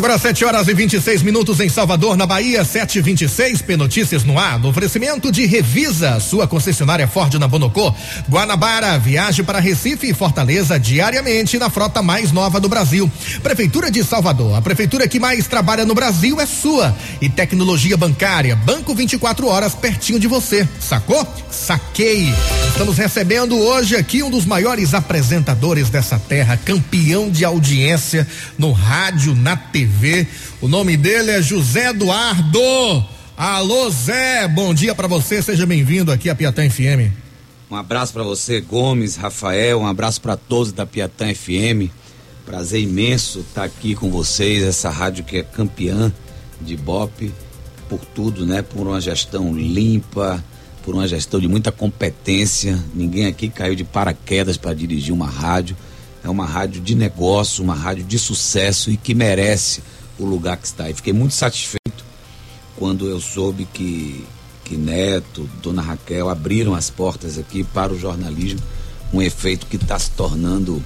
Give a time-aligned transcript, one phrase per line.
[0.00, 4.58] Agora 7 horas e 26 minutos em Salvador, na Bahia, 726 P Notícias no ar.
[4.58, 7.94] No oferecimento de Revisa, sua concessionária Ford na Bonocô.
[8.26, 13.12] Guanabara, viaje para Recife e Fortaleza diariamente na frota mais nova do Brasil.
[13.42, 16.96] Prefeitura de Salvador, a prefeitura que mais trabalha no Brasil é sua.
[17.20, 20.66] E tecnologia bancária, Banco 24 horas pertinho de você.
[20.80, 21.28] Sacou?
[21.50, 22.32] Saquei.
[22.68, 28.26] Estamos recebendo hoje aqui um dos maiores apresentadores dessa terra, campeão de audiência
[28.56, 30.26] no rádio, na TV TV.
[30.60, 33.04] O nome dele é José Eduardo.
[33.36, 37.10] Alô, Zé, bom dia para você, seja bem-vindo aqui a Piatã FM.
[37.70, 41.90] Um abraço para você, Gomes, Rafael, um abraço para todos da Piatã FM.
[42.46, 46.12] Prazer imenso estar tá aqui com vocês, essa rádio que é campeã
[46.60, 47.32] de Bop,
[47.88, 48.62] por tudo, né?
[48.62, 50.42] Por uma gestão limpa,
[50.84, 52.78] por uma gestão de muita competência.
[52.94, 55.76] Ninguém aqui caiu de paraquedas para dirigir uma rádio.
[56.22, 59.82] É uma rádio de negócio, uma rádio de sucesso e que merece
[60.18, 60.90] o lugar que está.
[60.90, 62.04] E fiquei muito satisfeito
[62.76, 64.24] quando eu soube que,
[64.64, 68.60] que Neto, Dona Raquel abriram as portas aqui para o jornalismo,
[69.12, 70.82] um efeito que está se tornando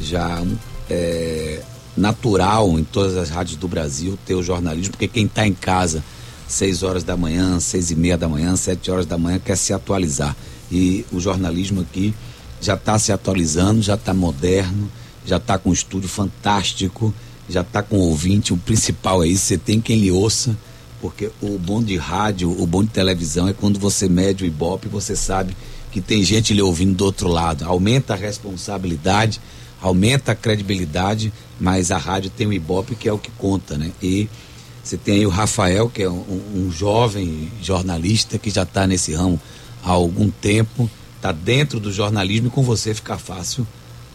[0.00, 0.42] já
[0.90, 1.62] é,
[1.96, 6.02] natural em todas as rádios do Brasil ter o jornalismo, porque quem está em casa
[6.48, 9.72] seis horas da manhã, seis e meia da manhã, sete horas da manhã quer se
[9.72, 10.36] atualizar
[10.70, 12.14] e o jornalismo aqui
[12.62, 14.88] já está se atualizando, já está moderno,
[15.26, 17.12] já está com um estúdio fantástico,
[17.48, 18.52] já está com ouvinte.
[18.52, 20.56] O principal é isso, você tem quem lhe ouça,
[21.00, 24.86] porque o bom de rádio, o bom de televisão é quando você mede o ibope,
[24.88, 25.56] você sabe
[25.90, 27.64] que tem gente lhe ouvindo do outro lado.
[27.64, 29.40] Aumenta a responsabilidade,
[29.80, 33.90] aumenta a credibilidade, mas a rádio tem o ibope que é o que conta, né?
[34.00, 34.28] E
[34.84, 39.12] você tem aí o Rafael, que é um, um jovem jornalista que já está nesse
[39.12, 39.40] ramo
[39.82, 40.88] há algum tempo
[41.22, 43.64] está dentro do jornalismo e com você fica fácil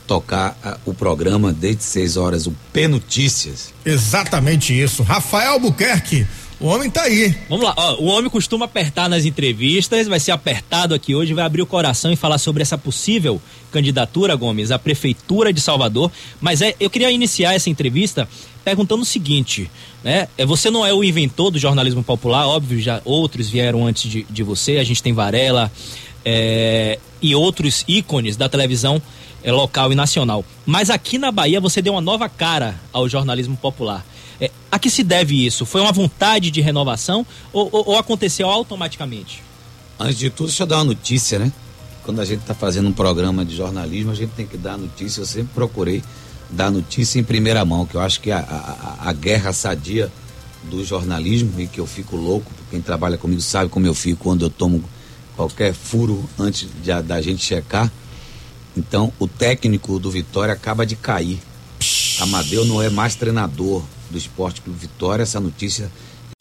[0.05, 3.73] tocar uh, o programa desde 6 horas, o P Notícias.
[3.85, 5.03] Exatamente isso.
[5.03, 6.27] Rafael Albuquerque,
[6.59, 7.33] o homem tá aí.
[7.47, 11.45] Vamos lá, ó, o homem costuma apertar nas entrevistas, vai ser apertado aqui hoje, vai
[11.45, 16.11] abrir o coração e falar sobre essa possível candidatura, Gomes, à Prefeitura de Salvador.
[16.41, 18.27] Mas é, eu queria iniciar essa entrevista
[18.65, 19.71] perguntando o seguinte,
[20.03, 20.27] né?
[20.37, 24.23] É, você não é o inventor do jornalismo popular, óbvio, já outros vieram antes de,
[24.29, 25.71] de você, a gente tem Varela,
[26.29, 29.01] é, e outros ícones da televisão
[29.41, 30.43] é, local e nacional.
[30.65, 34.05] Mas aqui na Bahia você deu uma nova cara ao jornalismo popular.
[34.41, 35.65] É, a que se deve isso?
[35.65, 39.41] Foi uma vontade de renovação ou, ou, ou aconteceu automaticamente?
[39.97, 41.49] Antes de tudo, deixa eu dar uma notícia, né?
[42.03, 45.21] Quando a gente está fazendo um programa de jornalismo, a gente tem que dar notícia.
[45.21, 46.03] Eu sempre procurei
[46.49, 50.11] dar notícia em primeira mão, que eu acho que a, a, a guerra sadia
[50.69, 54.43] do jornalismo e que eu fico louco, quem trabalha comigo sabe como eu fico quando
[54.43, 54.83] eu tomo
[55.37, 57.89] qualquer furo antes de, da gente checar.
[58.75, 61.39] Então, o técnico do Vitória acaba de cair.
[62.19, 65.23] Amadeu não é mais treinador do Esporte Clube Vitória.
[65.23, 65.91] Essa notícia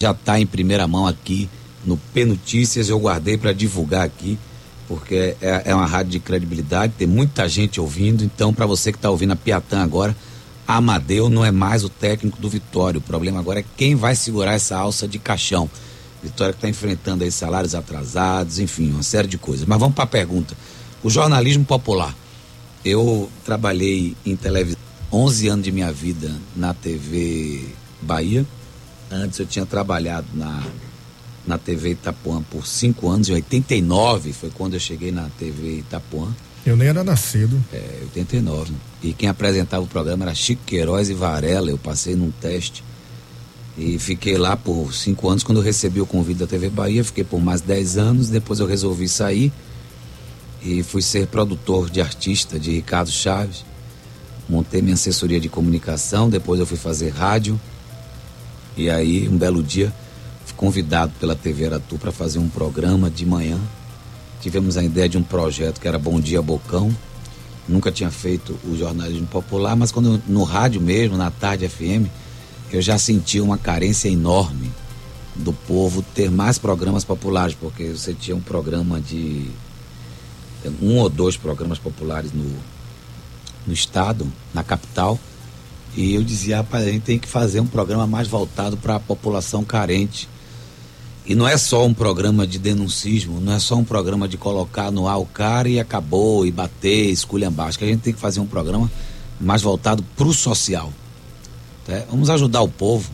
[0.02, 1.48] já está em primeira mão aqui
[1.84, 2.88] no P Notícias.
[2.88, 4.38] Eu guardei para divulgar aqui,
[4.88, 8.24] porque é, é, uma rádio de credibilidade, tem muita gente ouvindo.
[8.24, 10.16] Então, para você que está ouvindo a Piatã agora,
[10.66, 12.98] Amadeu não é mais o técnico do Vitória.
[12.98, 15.70] O problema agora é quem vai segurar essa alça de caixão.
[16.22, 19.66] Vitória que está enfrentando aí salários atrasados, enfim, uma série de coisas.
[19.66, 20.56] Mas vamos para a pergunta.
[21.02, 22.14] O jornalismo popular.
[22.84, 24.78] Eu trabalhei em televisão
[25.12, 27.64] 11 anos de minha vida na TV
[28.02, 28.46] Bahia.
[29.10, 30.62] Antes eu tinha trabalhado na,
[31.46, 33.28] na TV Itapuã por 5 anos.
[33.28, 36.28] Em 89 foi quando eu cheguei na TV Itapuã.
[36.64, 37.62] Eu nem era nascido.
[37.72, 38.72] É, 89.
[39.02, 41.70] E quem apresentava o programa era Chico Queiroz e Varela.
[41.70, 42.82] Eu passei num teste
[43.78, 45.42] e fiquei lá por cinco anos.
[45.42, 48.30] Quando eu recebi o convite da TV Bahia, fiquei por mais dez anos.
[48.30, 49.52] Depois eu resolvi sair
[50.62, 53.64] e fui ser produtor de artista de Ricardo Chaves.
[54.48, 56.30] Montei minha assessoria de comunicação.
[56.30, 57.60] Depois eu fui fazer rádio.
[58.76, 59.92] E aí, um belo dia,
[60.44, 63.58] fui convidado pela TV Aratu para fazer um programa de manhã.
[64.40, 66.94] Tivemos a ideia de um projeto que era Bom Dia Bocão.
[67.68, 72.06] Nunca tinha feito o jornalismo popular, mas quando no rádio mesmo, na tarde FM,
[72.76, 74.70] eu já senti uma carência enorme
[75.34, 79.50] do povo ter mais programas populares, porque você tinha um programa de.
[80.82, 82.50] um ou dois programas populares no,
[83.66, 85.18] no estado, na capital,
[85.96, 89.00] e eu dizia, rapaz, a gente tem que fazer um programa mais voltado para a
[89.00, 90.28] população carente.
[91.24, 94.92] E não é só um programa de denuncismo, não é só um programa de colocar
[94.92, 97.68] no ar o cara e acabou, e bater, esculhambar.
[97.68, 98.90] Acho que a gente tem que fazer um programa
[99.40, 100.92] mais voltado para o social.
[101.86, 102.04] Né?
[102.10, 103.10] Vamos ajudar o povo.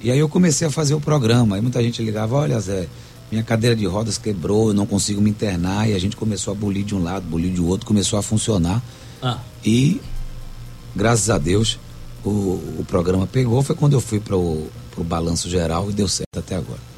[0.00, 1.56] E aí eu comecei a fazer o programa.
[1.56, 2.88] Aí muita gente ligava, olha Zé,
[3.30, 5.88] minha cadeira de rodas quebrou, eu não consigo me internar.
[5.88, 8.82] E a gente começou a bolir de um lado, bolir de outro, começou a funcionar.
[9.22, 9.38] Ah.
[9.64, 10.00] E,
[10.96, 11.78] graças a Deus,
[12.24, 16.38] o, o programa pegou foi quando eu fui para o balanço geral e deu certo
[16.38, 16.90] até agora.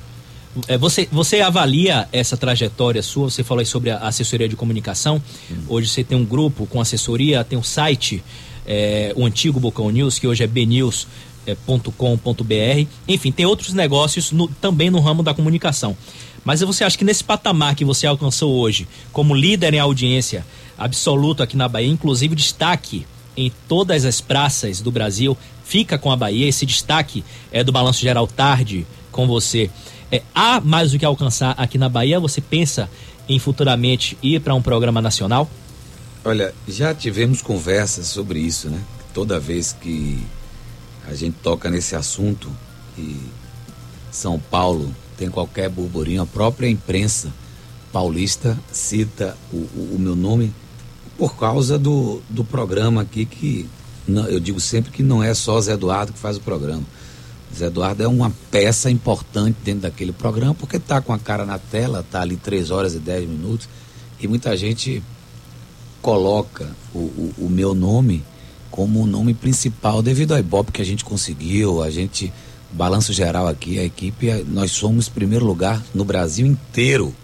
[0.68, 3.30] É, você, você avalia essa trajetória sua?
[3.30, 5.22] Você falou aí sobre a assessoria de comunicação.
[5.50, 5.56] Hum.
[5.68, 8.22] Hoje você tem um grupo com assessoria, tem um site,
[8.66, 12.52] é, o antigo Bocão News, que hoje é bnews.com.br.
[12.52, 15.96] É, Enfim, tem outros negócios no, também no ramo da comunicação.
[16.44, 20.44] Mas você acha que nesse patamar que você alcançou hoje, como líder em audiência
[20.76, 23.06] absoluto aqui na Bahia, inclusive destaque
[23.36, 28.00] em todas as praças do Brasil, fica com a Bahia, esse destaque é do Balanço
[28.00, 29.70] Geral Tarde com você.
[30.10, 32.20] É, há mais o que alcançar aqui na Bahia?
[32.20, 32.90] Você pensa
[33.28, 35.48] em futuramente ir para um programa nacional?
[36.24, 38.80] Olha, já tivemos conversas sobre isso, né?
[39.12, 40.24] Toda vez que
[41.08, 42.48] a gente toca nesse assunto
[42.96, 43.18] e
[44.10, 47.32] São Paulo tem qualquer burburinho, a própria imprensa
[47.92, 50.54] paulista cita o, o, o meu nome
[51.18, 53.68] por causa do, do programa aqui que
[54.06, 56.84] não, eu digo sempre que não é só Zé Eduardo que faz o programa.
[57.54, 61.58] Zé Eduardo é uma peça importante dentro daquele programa, porque está com a cara na
[61.58, 63.68] tela, está ali 3 horas e 10 minutos,
[64.18, 65.02] e muita gente
[66.02, 68.22] coloca o, o, o meu nome
[68.70, 72.32] como o nome principal devido ao Ibope que a gente conseguiu, a gente,
[72.72, 77.14] balanço geral aqui, a equipe, nós somos primeiro lugar no Brasil inteiro.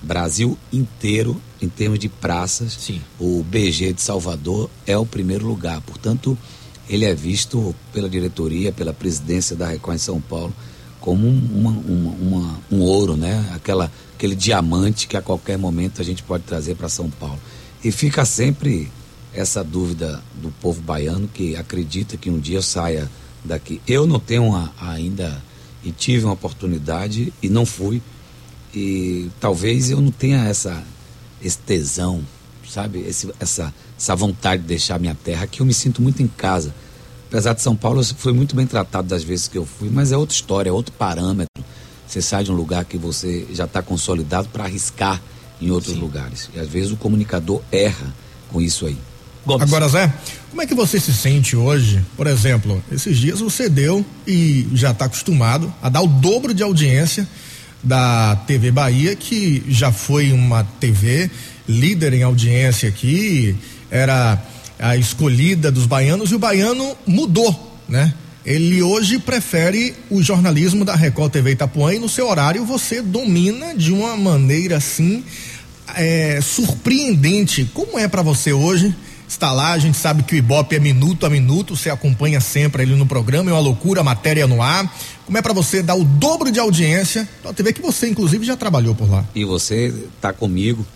[0.00, 3.00] Brasil inteiro, em termos de praças, Sim.
[3.18, 5.80] o BG de Salvador é o primeiro lugar.
[5.80, 6.36] Portanto,
[6.86, 10.52] ele é visto pela diretoria, pela presidência da Record em São Paulo,
[11.00, 13.50] como uma, uma, uma, um ouro, né?
[13.54, 17.40] Aquela, aquele diamante que a qualquer momento a gente pode trazer para São Paulo.
[17.84, 18.90] E fica sempre
[19.34, 23.10] essa dúvida do povo baiano que acredita que um dia saia
[23.44, 23.80] daqui.
[23.86, 25.42] Eu não tenho uma, ainda
[25.84, 28.00] e tive uma oportunidade e não fui.
[28.74, 30.82] E talvez eu não tenha essa
[31.42, 32.24] esse tesão,
[32.66, 33.00] sabe?
[33.00, 36.74] Esse, essa essa vontade de deixar minha terra, que eu me sinto muito em casa.
[37.28, 40.10] Apesar de São Paulo, eu fui muito bem tratado das vezes que eu fui, mas
[40.10, 41.64] é outra história, é outro parâmetro.
[42.06, 45.20] Você sai de um lugar que você já está consolidado para arriscar
[45.60, 46.00] em outros Sim.
[46.00, 46.50] lugares.
[46.54, 48.14] E às vezes o comunicador erra
[48.50, 48.96] com isso aí.
[49.46, 49.62] Gomes.
[49.62, 50.12] Agora, Zé,
[50.50, 52.02] como é que você se sente hoje?
[52.16, 56.62] Por exemplo, esses dias você deu e já está acostumado a dar o dobro de
[56.62, 57.28] audiência
[57.82, 61.30] da TV Bahia, que já foi uma TV
[61.68, 63.54] líder em audiência aqui,
[63.90, 64.42] era
[64.78, 68.14] a escolhida dos baianos e o baiano mudou, né?
[68.44, 73.74] Ele hoje prefere o jornalismo da Record TV Itapuã e no seu horário você domina
[73.74, 75.24] de uma maneira assim
[75.94, 77.70] é, surpreendente.
[77.72, 78.94] Como é para você hoje?
[79.26, 82.82] Está lá, a gente sabe que o Ibope é minuto a minuto, você acompanha sempre
[82.82, 84.94] ele no programa, é uma loucura, matéria no ar.
[85.24, 87.26] Como é para você dar o dobro de audiência?
[87.44, 89.24] A TV que você inclusive já trabalhou por lá.
[89.34, 90.86] E você está comigo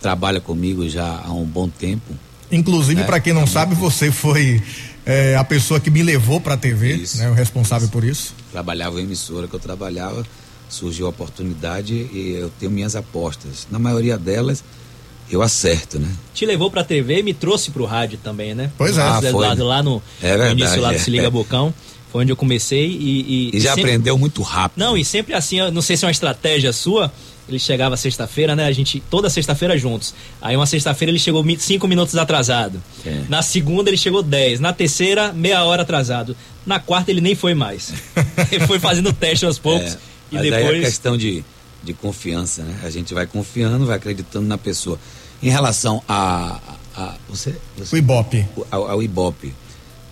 [0.00, 2.14] trabalha comigo já há um bom tempo.
[2.50, 3.06] Inclusive, né?
[3.06, 4.62] para quem não tá sabe, você foi
[5.08, 7.92] é, a pessoa que me levou para a TV, isso, né, o responsável isso.
[7.92, 8.34] por isso.
[8.52, 10.22] Trabalhava em emissora que eu trabalhava,
[10.68, 13.66] surgiu a oportunidade e eu tenho minhas apostas.
[13.70, 14.62] Na maioria delas,
[15.30, 16.08] eu acerto, né?
[16.34, 18.70] Te levou para a TV e me trouxe para o rádio também, né?
[18.76, 19.00] Pois é.
[19.00, 21.72] Ah, foi, lado, lá no, é verdade, no início lá do Se Liga Bocão.
[22.12, 23.50] Foi onde eu comecei e.
[23.52, 23.90] E, e já sempre...
[23.90, 24.78] aprendeu muito rápido.
[24.78, 27.12] Não, e sempre assim, não sei se é uma estratégia sua,
[27.48, 28.66] ele chegava sexta-feira, né?
[28.66, 30.14] A gente, toda sexta-feira juntos.
[30.40, 32.82] Aí uma sexta-feira ele chegou cinco minutos atrasado.
[33.06, 33.22] É.
[33.28, 34.60] Na segunda ele chegou dez.
[34.60, 36.36] Na terceira, meia hora atrasado.
[36.66, 37.92] Na quarta ele nem foi mais.
[38.52, 39.94] ele foi fazendo teste aos poucos.
[39.94, 39.98] É.
[40.30, 40.68] E Mas depois.
[40.68, 41.42] Aí é questão de,
[41.82, 42.80] de confiança, né?
[42.84, 44.98] A gente vai confiando, vai acreditando na pessoa.
[45.42, 46.60] Em relação a.
[46.94, 48.46] a, a você, você, o Ibope.
[48.70, 49.54] Ao, ao Ibope.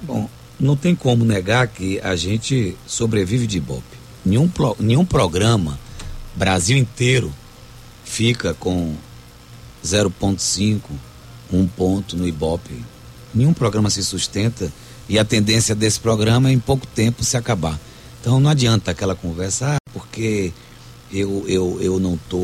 [0.01, 0.29] Bom,
[0.59, 3.97] não tem como negar que a gente sobrevive de Ibope.
[4.25, 4.51] Nenhum,
[4.81, 5.79] nenhum programa
[6.37, 7.33] Brasil inteiro
[8.05, 8.95] fica com
[9.85, 10.81] 0,5,
[11.53, 12.85] 1 ponto no Ibope.
[13.35, 14.71] Nenhum programa se sustenta
[15.09, 17.79] e a tendência desse programa é em pouco tempo se acabar.
[18.21, 20.53] Então não adianta aquela conversa, ah, porque
[21.13, 22.39] eu, eu, eu não tô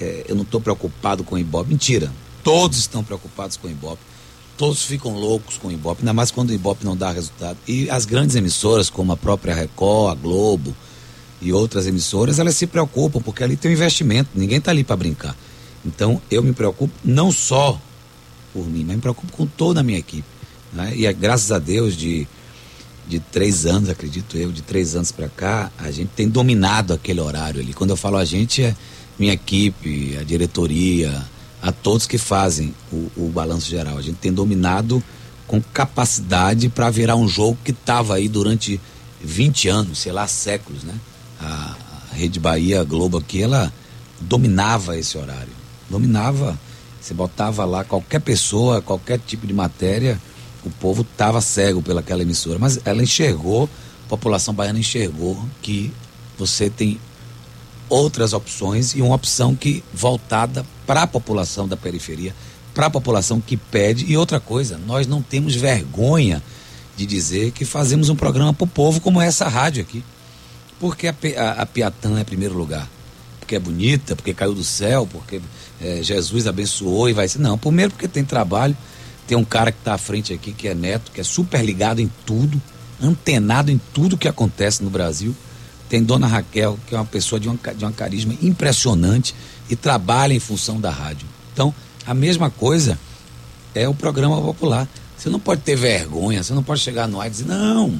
[0.00, 1.70] é, eu não estou preocupado com o Ibope.
[1.70, 2.12] Mentira.
[2.42, 4.02] Todos estão preocupados com o Ibope.
[4.56, 7.58] Todos ficam loucos com o Ibope, ainda mais quando o Ibope não dá resultado.
[7.68, 10.74] E as grandes emissoras, como a própria Record, a Globo,
[11.40, 14.96] e outras emissoras, elas se preocupam, porque ali tem um investimento, ninguém está ali para
[14.96, 15.36] brincar.
[15.84, 17.80] Então eu me preocupo não só
[18.52, 20.26] por mim, mas me preocupo com toda a minha equipe.
[20.72, 20.92] Né?
[20.96, 22.26] E é, graças a Deus, de,
[23.06, 27.20] de três anos, acredito eu, de três anos para cá, a gente tem dominado aquele
[27.20, 27.72] horário ali.
[27.74, 28.74] Quando eu falo a gente, é
[29.18, 31.24] minha equipe, a diretoria,
[31.62, 33.98] a todos que fazem o, o balanço geral.
[33.98, 35.02] A gente tem dominado
[35.46, 38.80] com capacidade para virar um jogo que estava aí durante
[39.22, 40.94] 20 anos, sei lá, séculos, né?
[41.40, 41.74] A,
[42.12, 43.72] Rede Bahia, Globo aqui, ela
[44.20, 45.52] dominava esse horário.
[45.88, 46.58] Dominava.
[47.00, 50.20] Você botava lá qualquer pessoa, qualquer tipo de matéria,
[50.64, 53.68] o povo estava cego pelaquela emissora, mas ela enxergou,
[54.04, 55.92] a população baiana enxergou que
[56.36, 56.98] você tem
[57.88, 62.34] outras opções e uma opção que voltada para a população da periferia,
[62.74, 64.04] para a população que pede.
[64.10, 66.42] E outra coisa, nós não temos vergonha
[66.96, 70.02] de dizer que fazemos um programa para o povo como essa rádio aqui.
[70.78, 72.88] Porque a, a, a Piatã é primeiro lugar.
[73.40, 75.40] Porque é bonita, porque caiu do céu, porque
[75.80, 77.38] é, Jesus abençoou e vai ser.
[77.38, 78.76] Não, primeiro porque tem trabalho.
[79.26, 82.00] Tem um cara que está à frente aqui, que é neto, que é super ligado
[82.00, 82.60] em tudo,
[83.02, 85.34] antenado em tudo que acontece no Brasil.
[85.88, 89.34] Tem Dona Raquel, que é uma pessoa de, uma, de um carisma impressionante
[89.68, 91.26] e trabalha em função da rádio.
[91.52, 91.74] Então,
[92.06, 92.98] a mesma coisa
[93.74, 94.88] é o programa popular.
[95.16, 97.98] Você não pode ter vergonha, você não pode chegar no ar e dizer, não,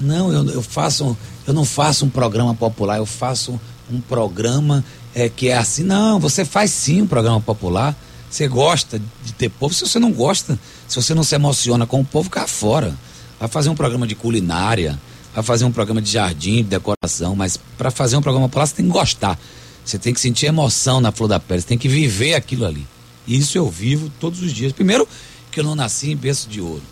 [0.00, 3.60] não, eu, eu faço, eu não faço um programa popular, eu faço
[3.90, 4.84] um programa
[5.14, 5.84] é, que é assim.
[5.84, 7.94] Não, você faz sim um programa popular.
[8.30, 9.72] Você gosta de ter povo.
[9.72, 10.58] Se você não gosta,
[10.88, 12.94] se você não se emociona com o povo, cá fora.
[13.38, 14.98] Vai fazer um programa de culinária,
[15.34, 18.74] vai fazer um programa de jardim, de decoração, mas para fazer um programa popular você
[18.74, 19.38] tem que gostar.
[19.84, 22.86] Você tem que sentir emoção na flor da pele, você tem que viver aquilo ali.
[23.26, 24.72] E isso eu vivo todos os dias.
[24.72, 25.06] Primeiro,
[25.50, 26.82] que eu não nasci em berço de ouro,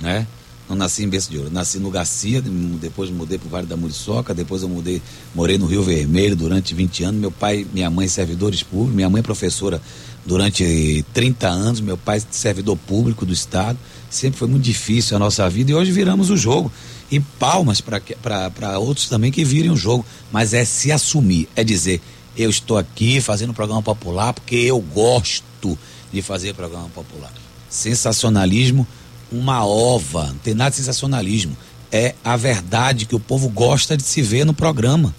[0.00, 0.26] né?
[0.68, 1.50] Não nasci em berço de ouro.
[1.50, 2.42] Nasci no Garcia,
[2.80, 5.02] depois mudei para o Vale da Muriçoca, depois eu mudei,
[5.34, 7.20] morei no Rio Vermelho durante 20 anos.
[7.20, 9.80] Meu pai, minha mãe servidores públicos, minha mãe professora
[10.24, 13.78] durante 30 anos, meu pai servidor público do Estado.
[14.08, 16.72] Sempre foi muito difícil a nossa vida e hoje viramos o jogo.
[17.10, 20.04] E palmas para outros também que virem o jogo.
[20.32, 22.00] Mas é se assumir, é dizer,
[22.36, 25.78] eu estou aqui fazendo programa popular porque eu gosto
[26.12, 27.32] de fazer programa popular.
[27.68, 28.86] Sensacionalismo,
[29.34, 31.56] uma ova, não tem nada de sensacionalismo.
[31.90, 35.14] É a verdade que o povo gosta de se ver no programa.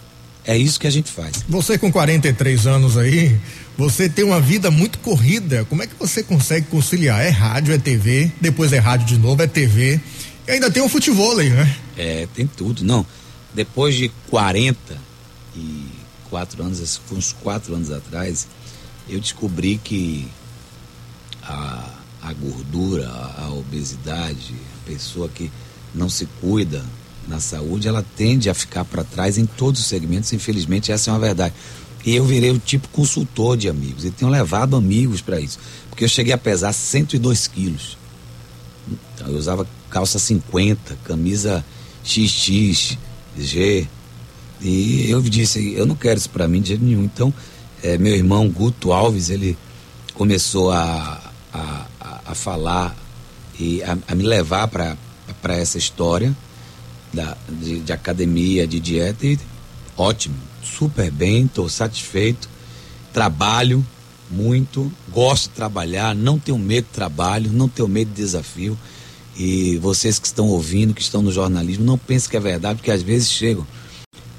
[0.46, 1.44] É isso que a gente faz.
[1.48, 3.40] Você com 43 anos aí,
[3.78, 5.66] você tem uma vida muito corrida.
[5.66, 7.22] Como é que você consegue conciliar?
[7.22, 10.00] É rádio, é TV, depois é rádio de novo, é TV.
[10.48, 11.76] E ainda tem o futebol aí, né?
[11.98, 12.84] É, tem tudo.
[12.84, 13.06] Não,
[13.54, 18.48] depois de 44 anos, uns 4 anos atrás,
[19.10, 20.28] eu descobri que
[21.42, 21.95] a,
[22.26, 25.52] a gordura, a, obesidade, a pessoa que
[25.94, 26.84] não se cuida
[27.28, 30.34] na saúde, ela tende a ficar para trás em todos os segmentos.
[30.34, 31.54] Infelizmente, essa é uma verdade.
[32.04, 34.06] E eu virei o tipo consultor de amigos.
[34.06, 35.60] E tenho levado amigos para isso.
[35.90, 37.98] Porque eu cheguei a pesar 102 quilos.
[39.16, 41.64] Então, eu usava calça 50, camisa
[42.04, 42.98] XX,
[43.38, 43.88] G.
[44.62, 47.04] E eu disse, eu não quero isso para mim de jeito nenhum.
[47.04, 47.34] Então,
[47.84, 49.58] é, meu irmão Guto Alves, ele
[50.14, 51.22] começou a,
[51.54, 51.86] a,
[52.26, 52.96] a falar
[53.60, 54.98] e a, a me levar para
[55.56, 56.36] essa história
[57.14, 59.26] da, de, de academia, de dieta.
[59.26, 59.40] E
[59.98, 62.50] ótimo, super bem, estou satisfeito.
[63.14, 63.86] Trabalho
[64.30, 68.78] muito, gosto de trabalhar, não tenho medo de trabalho, não tenho medo de desafio.
[69.38, 72.92] E vocês que estão ouvindo, que estão no jornalismo, não pensem que é verdade, porque
[72.92, 73.66] às vezes chegam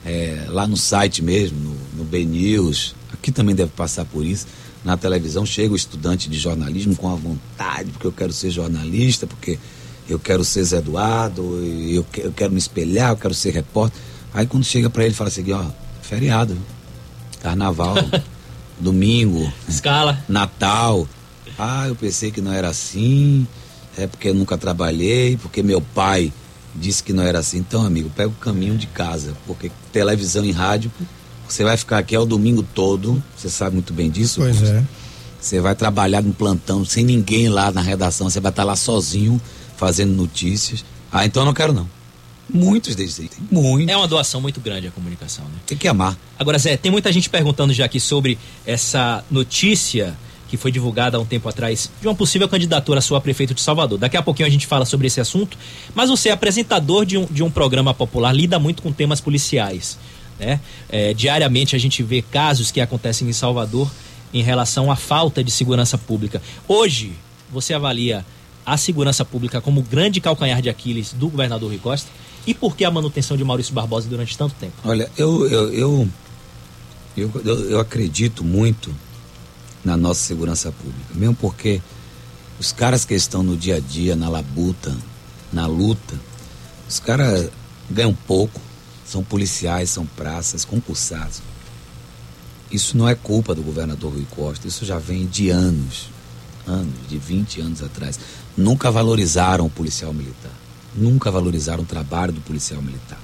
[0.05, 4.47] é, lá no site mesmo, no, no B News, aqui também deve passar por isso.
[4.87, 9.27] Na televisão chega o estudante de jornalismo com a vontade, porque eu quero ser jornalista,
[9.27, 9.59] porque
[10.09, 11.43] eu quero ser Zé Eduardo,
[11.91, 14.01] eu, eu quero me espelhar, eu quero ser repórter.
[14.33, 15.65] Aí quando chega para ele, fala assim: ó,
[16.03, 16.57] feriado,
[17.43, 17.97] carnaval,
[18.79, 21.09] domingo, escala, Natal.
[21.59, 23.45] Ah, eu pensei que não era assim,
[23.99, 26.33] é porque eu nunca trabalhei, porque meu pai
[26.77, 27.59] disse que não era assim.
[27.59, 30.93] Então, amigo, pega o caminho de casa, porque televisão e rádio,
[31.49, 34.41] você vai ficar aqui é o domingo todo, você sabe muito bem disso.
[34.41, 34.83] Pois é.
[35.41, 39.41] Você vai trabalhar no plantão sem ninguém lá na redação, você vai estar lá sozinho
[39.77, 40.85] fazendo notícias.
[41.13, 41.89] Ah, então eu não quero não.
[42.53, 43.91] Muitos deles aí, muito.
[43.91, 45.59] É uma doação muito grande a comunicação, né?
[45.67, 46.17] Tem que amar.
[46.39, 50.17] Agora, Zé, tem muita gente perguntando já aqui sobre essa notícia
[50.49, 53.61] que foi divulgada há um tempo atrás de uma possível candidatura a sua prefeito de
[53.61, 53.99] Salvador.
[53.99, 55.59] Daqui a pouquinho a gente fala sobre esse assunto,
[55.95, 59.99] mas você é apresentador de um, de um programa popular, lida muito com temas policiais.
[60.39, 60.61] Né?
[60.89, 63.91] É, diariamente a gente vê casos que acontecem em Salvador
[64.33, 66.43] em relação à falta de segurança pública.
[66.69, 67.13] Hoje,
[67.51, 68.25] você avalia
[68.65, 72.11] a segurança pública como grande calcanhar de Aquiles do governador Rui Costa?
[72.47, 74.75] E por que a manutenção de Maurício Barbosa durante tanto tempo?
[74.85, 76.09] Olha, eu, eu, eu,
[77.17, 78.95] eu, eu, eu acredito muito
[79.85, 81.81] na nossa segurança pública, mesmo porque
[82.59, 84.97] os caras que estão no dia a dia, na labuta,
[85.53, 86.15] na luta,
[86.89, 87.49] os caras
[87.91, 88.61] ganham pouco,
[89.07, 91.41] são policiais, são praças, concursados.
[92.71, 96.09] Isso não é culpa do governador Rui Costa, isso já vem de anos,
[96.67, 98.19] anos, de 20 anos atrás.
[98.57, 103.19] Nunca valorizaram o policial militar nunca valorizaram o trabalho do policial militar,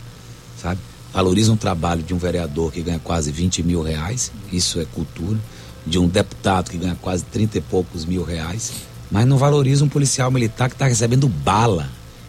[0.61, 0.81] sabe?
[1.13, 5.39] Valorizam o trabalho de um vereador que ganha quase 20 mil reais, isso é cultura,
[5.87, 8.73] de um deputado que ganha quase 30 e poucos mil reais,
[9.11, 11.89] mas não valoriza um policial militar que está recebendo bala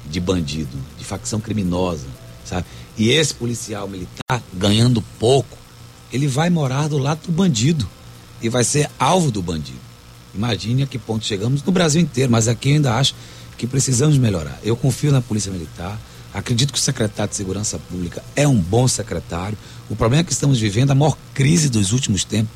[0.09, 2.07] de bandido, de facção criminosa,
[2.43, 2.65] sabe?
[2.97, 5.57] E esse policial militar, ganhando pouco,
[6.11, 7.89] ele vai morar do lado do bandido
[8.41, 9.79] e vai ser alvo do bandido.
[10.35, 13.15] Imagine a que ponto chegamos no Brasil inteiro, mas aqui eu ainda acho
[13.57, 14.59] que precisamos melhorar.
[14.63, 15.99] Eu confio na Polícia Militar,
[16.33, 19.57] acredito que o secretário de Segurança Pública é um bom secretário.
[19.89, 22.53] O problema é que estamos vivendo a maior crise dos últimos tempos,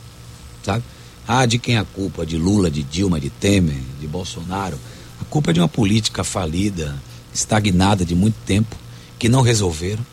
[0.64, 0.84] sabe?
[1.28, 2.26] Ah, de quem é a culpa?
[2.26, 4.80] De Lula, de Dilma, de Temer, de Bolsonaro?
[5.22, 6.96] A culpa é de uma política falida,
[7.34, 8.76] estagnada de muito tempo,
[9.20, 10.06] que não resolveram,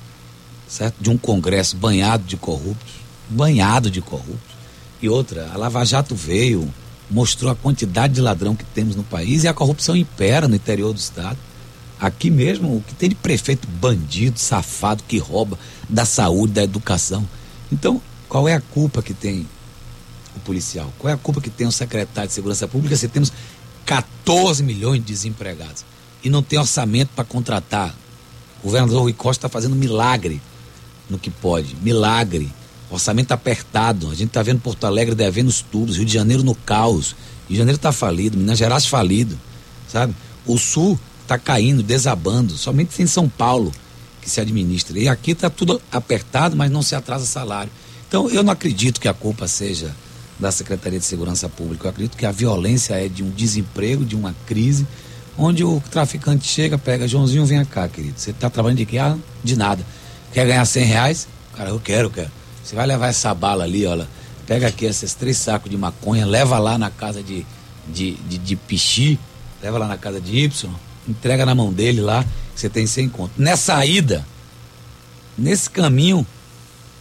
[0.69, 0.97] certo?
[1.01, 2.95] De um Congresso banhado de corruptos,
[3.29, 4.55] banhado de corruptos.
[5.01, 6.73] E outra, a Lava Jato veio,
[7.11, 10.93] mostrou a quantidade de ladrão que temos no país e a corrupção impera no interior
[10.93, 11.39] do estado.
[12.01, 17.27] Aqui mesmo, o que tem de prefeito bandido, safado, que rouba da saúde, da educação.
[17.71, 19.47] Então, qual é a culpa que tem
[20.35, 20.93] o policial?
[20.99, 23.33] Qual é a culpa que tem o secretário de Segurança Pública se temos
[23.87, 25.85] 14 milhões de desempregados
[26.23, 27.95] e não tem orçamento para contratar?
[28.61, 30.41] O governador Rui Costa está fazendo milagre
[31.09, 31.77] no que pode.
[31.83, 32.51] Milagre.
[32.91, 34.11] Orçamento apertado.
[34.11, 37.17] A gente está vendo Porto Alegre devendo tudo, Rio de Janeiro no caos.
[37.49, 39.39] Rio de Janeiro está falido, Minas Gerais falido.
[39.89, 40.15] Sabe?
[40.47, 42.57] O Sul está caindo, desabando.
[42.57, 43.73] Somente em São Paulo
[44.21, 44.99] que se administra.
[44.99, 47.71] E aqui está tudo apertado, mas não se atrasa salário.
[48.09, 49.95] Então eu não acredito que a culpa seja
[50.39, 51.87] da Secretaria de Segurança Pública.
[51.87, 54.87] Eu acredito que a violência é de um desemprego, de uma crise,
[55.37, 58.15] onde o traficante chega, pega, Joãozinho, vem cá, querido.
[58.17, 58.99] Você está trabalhando de quê?
[58.99, 59.85] Ah, de nada.
[60.35, 61.29] Quer ganhar 100 reais?
[61.57, 62.31] Cara, eu quero, eu quero.
[62.63, 64.09] Você vai levar essa bala ali, olha.
[64.49, 67.47] Pega aqui esses três sacos de maconha, leva lá na casa de,
[67.89, 69.19] de, de, de Pichi,
[69.63, 70.71] leva lá na casa de Y,
[71.09, 72.25] entrega na mão dele lá,
[72.55, 73.33] você tem 100 conto.
[73.39, 74.27] Nessa ida,
[75.39, 76.27] nesse caminho,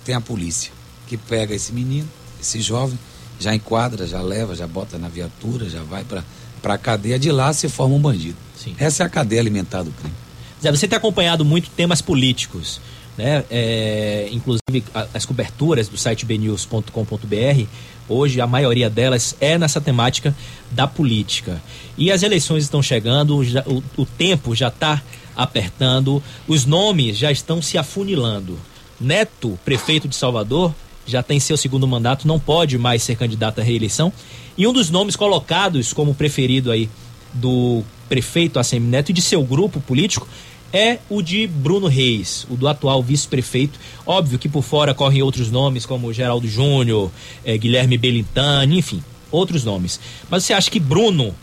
[0.05, 0.71] tem a polícia,
[1.07, 2.07] que pega esse menino,
[2.39, 2.97] esse jovem,
[3.39, 7.17] já enquadra, já leva, já bota na viatura, já vai para a cadeia.
[7.17, 8.37] De lá se forma um bandido.
[8.55, 8.75] Sim.
[8.77, 10.15] Essa é a cadeia alimentar do crime.
[10.61, 12.79] Zé, você tem acompanhado muito temas políticos.
[13.17, 13.43] Né?
[13.49, 17.65] É, inclusive as coberturas do site bnews.com.br,
[18.09, 20.35] hoje a maioria delas é nessa temática
[20.71, 21.61] da política.
[21.97, 25.01] E as eleições estão chegando, já, o, o tempo já está
[25.35, 28.57] apertando, os nomes já estão se afunilando.
[28.99, 30.73] Neto, prefeito de Salvador,
[31.05, 34.11] já tem seu segundo mandato, não pode mais ser candidato à reeleição.
[34.57, 36.89] E um dos nomes colocados como preferido aí
[37.33, 40.27] do prefeito ACM Neto e de seu grupo político
[40.73, 43.79] é o de Bruno Reis, o do atual vice-prefeito.
[44.05, 47.11] Óbvio que por fora correm outros nomes, como Geraldo Júnior,
[47.45, 49.99] é, Guilherme Belintani, enfim, outros nomes.
[50.29, 51.35] Mas você acha que Bruno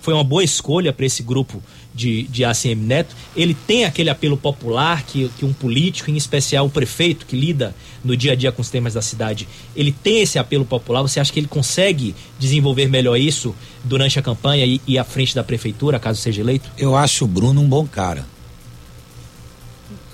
[0.00, 1.62] foi uma boa escolha para esse grupo
[1.94, 3.14] de, de ACM Neto.
[3.36, 7.74] Ele tem aquele apelo popular que, que um político, em especial o prefeito, que lida
[8.02, 11.02] no dia a dia com os temas da cidade, ele tem esse apelo popular.
[11.02, 15.34] Você acha que ele consegue desenvolver melhor isso durante a campanha e, e à frente
[15.34, 16.70] da prefeitura, caso seja eleito?
[16.78, 18.24] Eu acho o Bruno um bom cara.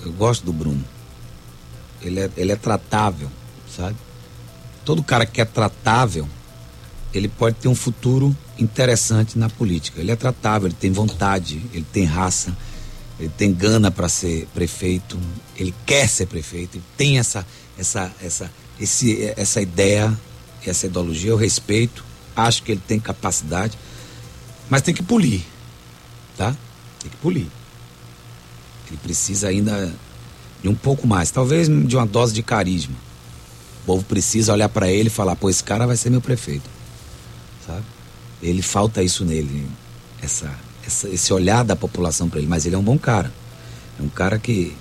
[0.07, 0.83] Eu gosto do Bruno.
[2.01, 3.29] Ele é, ele é tratável,
[3.75, 3.95] sabe?
[4.85, 6.27] Todo cara que é tratável,
[7.13, 9.99] ele pode ter um futuro interessante na política.
[9.99, 12.55] Ele é tratável, ele tem vontade, ele tem raça,
[13.19, 15.19] ele tem gana para ser prefeito,
[15.57, 17.45] ele quer ser prefeito, ele tem essa
[17.77, 20.17] essa essa esse, essa ideia,
[20.65, 23.77] essa ideologia, eu respeito, acho que ele tem capacidade,
[24.69, 25.41] mas tem que polir,
[26.37, 26.55] tá?
[26.99, 27.47] Tem que polir.
[28.89, 29.93] Ele precisa ainda
[30.61, 32.95] de um pouco mais, talvez de uma dose de carisma.
[33.83, 36.69] O povo precisa olhar para ele e falar: pô, esse cara vai ser meu prefeito,
[37.65, 37.83] sabe?
[38.41, 39.67] Ele falta isso nele,
[40.21, 40.53] essa,
[40.85, 42.47] essa esse olhar da população para ele.
[42.47, 43.31] Mas ele é um bom cara.
[43.99, 44.75] É um cara que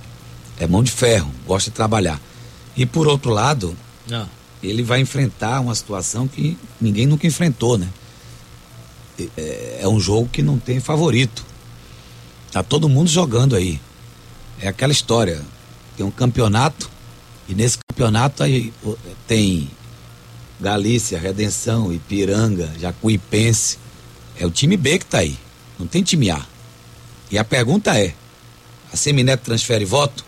[0.59, 2.21] é mão de ferro, gosta de trabalhar.
[2.77, 3.77] E por outro lado,
[4.09, 4.23] Não.
[4.23, 4.29] Ah.
[4.63, 7.89] ele vai enfrentar uma situação que ninguém nunca enfrentou, né?
[9.37, 11.45] É, é um jogo que não tem favorito.
[12.53, 13.81] Tá todo mundo jogando aí.
[14.61, 15.43] É aquela história.
[15.97, 16.91] Tem um campeonato
[17.49, 18.73] e nesse campeonato aí
[19.27, 19.71] tem
[20.61, 23.79] Galícia, Redenção, Ipiranga, Jacuipense.
[24.39, 25.37] É o time B que está aí.
[25.79, 26.45] Não tem time A.
[27.31, 28.15] E a pergunta é:
[28.93, 30.25] a Semineto transfere voto?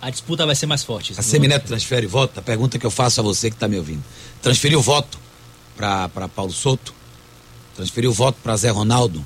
[0.00, 1.14] A disputa vai ser mais forte.
[1.16, 2.38] A Semineto transfere voto?
[2.38, 4.02] A pergunta que eu faço a você que está me ouvindo:
[4.40, 5.18] transferiu voto
[5.76, 6.94] para Paulo Souto?
[7.76, 9.24] Transferiu voto para Zé Ronaldo?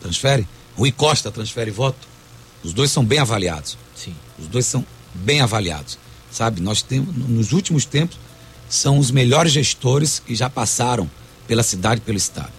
[0.00, 0.46] Transfere?
[0.76, 2.13] Rui Costa transfere voto?
[2.64, 3.76] Os dois são bem avaliados.
[3.94, 4.14] Sim.
[4.38, 5.98] Os dois são bem avaliados.
[6.30, 8.18] Sabe, nós temos, nos últimos tempos,
[8.68, 11.08] são os melhores gestores que já passaram
[11.46, 12.50] pela cidade e pelo estado.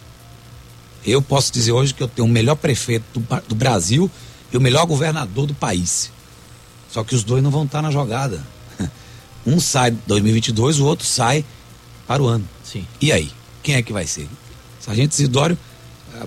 [1.06, 4.10] Eu posso dizer hoje que eu tenho o melhor prefeito do, do Brasil
[4.52, 6.12] e o melhor governador do país.
[6.90, 8.42] Só que os dois não vão estar na jogada.
[9.46, 11.46] Um sai em 2022, o outro sai
[12.08, 12.50] para o ano.
[12.64, 12.84] Sim.
[13.00, 13.32] E aí?
[13.62, 14.28] Quem é que vai ser?
[14.80, 15.56] Sargento Isidório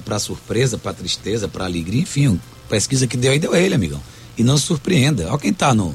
[0.04, 4.00] para surpresa, para tristeza, para alegria, enfim, pesquisa que deu aí deu ele, amigão.
[4.36, 5.28] E não se surpreenda.
[5.28, 5.94] Olha quem está no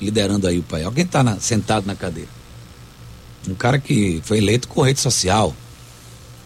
[0.00, 0.84] liderando aí o país.
[0.84, 2.28] Olha quem está sentado na cadeira.
[3.48, 5.54] Um cara que foi eleito com rede social,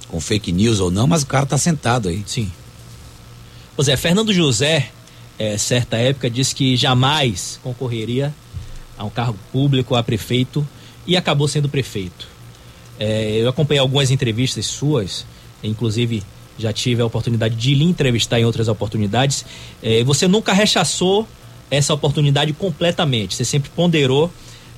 [0.09, 2.22] com fake news ou não, mas o cara está sentado aí.
[2.26, 2.50] Sim.
[3.76, 4.90] Ô Zé, Fernando José,
[5.38, 8.35] é, certa época, disse que jamais concorreria
[8.96, 10.66] a um cargo público, a prefeito,
[11.07, 12.26] e acabou sendo prefeito.
[12.98, 15.26] É, eu acompanhei algumas entrevistas suas,
[15.62, 16.22] inclusive
[16.59, 19.45] já tive a oportunidade de lhe entrevistar em outras oportunidades.
[19.83, 21.27] É, você nunca rechaçou
[21.71, 23.35] essa oportunidade completamente.
[23.35, 24.31] Você sempre ponderou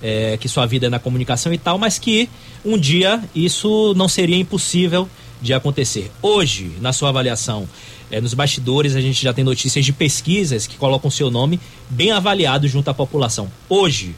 [0.03, 2.29] é, que sua vida é na comunicação e tal, mas que
[2.65, 5.09] um dia isso não seria impossível
[5.41, 6.11] de acontecer.
[6.21, 7.69] Hoje, na sua avaliação,
[8.11, 12.11] é, nos bastidores a gente já tem notícias de pesquisas que colocam seu nome bem
[12.11, 13.51] avaliado junto à população.
[13.69, 14.15] Hoje,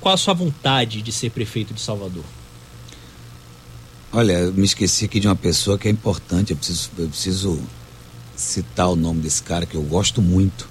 [0.00, 2.24] qual a sua vontade de ser prefeito de Salvador?
[4.16, 7.60] Olha, eu me esqueci aqui de uma pessoa que é importante, eu preciso, eu preciso
[8.36, 10.68] citar o nome desse cara que eu gosto muito.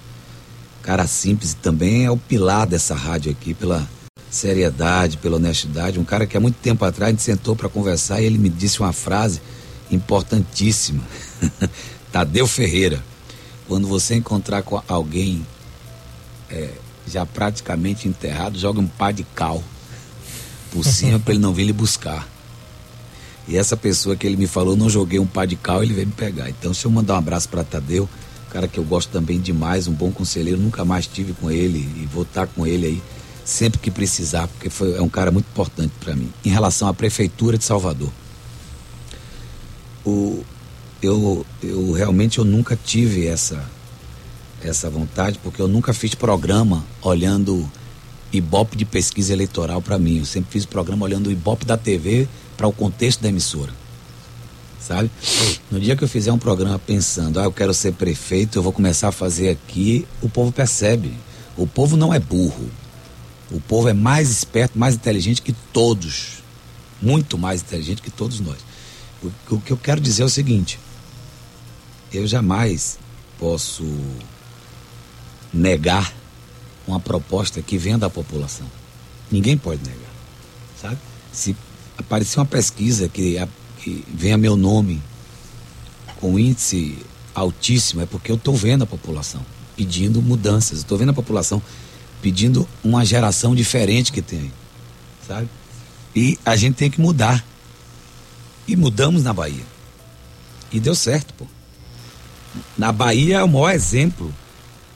[0.80, 3.86] Cara simples e também é o pilar dessa rádio aqui, pela
[4.30, 6.00] seriedade, pela honestidade.
[6.00, 8.48] Um cara que há muito tempo atrás a gente sentou para conversar e ele me
[8.48, 9.42] disse uma frase
[9.90, 11.04] importantíssima.
[12.10, 13.04] Tadeu Ferreira.
[13.68, 15.46] Quando você encontrar com alguém
[16.48, 16.70] é,
[17.06, 19.62] já praticamente enterrado, joga um pá de cal
[20.72, 22.32] por cima para ele não vir lhe buscar.
[23.46, 26.06] E essa pessoa que ele me falou, não joguei um pá de cal, ele veio
[26.06, 26.48] me pegar.
[26.48, 28.08] Então, se eu mandar um abraço para Tadeu,
[28.50, 32.06] cara que eu gosto também demais, um bom conselheiro, nunca mais tive com ele e
[32.06, 33.02] vou estar com ele aí
[33.44, 36.32] sempre que precisar, porque foi, é um cara muito importante para mim.
[36.44, 38.10] Em relação à prefeitura de Salvador,
[40.04, 40.42] o,
[41.02, 43.62] eu, eu realmente eu nunca tive essa
[44.62, 47.70] essa vontade, porque eu nunca fiz programa olhando
[48.32, 50.18] Ibope de pesquisa eleitoral para mim.
[50.20, 53.72] Eu sempre fiz programa olhando o Ibope da TV para o contexto da emissora.
[54.80, 55.10] Sabe?
[55.70, 58.72] No dia que eu fizer um programa pensando, ah, eu quero ser prefeito, eu vou
[58.72, 61.14] começar a fazer aqui, o povo percebe.
[61.56, 62.70] O povo não é burro.
[63.50, 66.42] O povo é mais esperto, mais inteligente que todos.
[67.00, 68.58] Muito mais inteligente que todos nós.
[69.22, 70.78] O, o que eu quero dizer é o seguinte:
[72.12, 72.98] eu jamais
[73.38, 73.84] posso
[75.52, 76.12] negar
[76.86, 78.66] uma proposta que vem da população.
[79.30, 80.12] Ninguém pode negar,
[80.80, 80.98] sabe?
[81.32, 81.56] Se
[81.98, 85.02] aparecer uma pesquisa que, a, que venha meu nome
[86.20, 86.98] com índice
[87.34, 89.44] altíssimo, é porque eu estou vendo a população
[89.76, 91.60] pedindo mudanças, estou vendo a população
[92.22, 94.52] pedindo uma geração diferente que tem,
[95.26, 95.48] sabe?
[96.14, 97.44] E a gente tem que mudar.
[98.66, 99.64] E mudamos na Bahia.
[100.72, 101.46] E deu certo, pô.
[102.78, 104.32] Na Bahia é o maior exemplo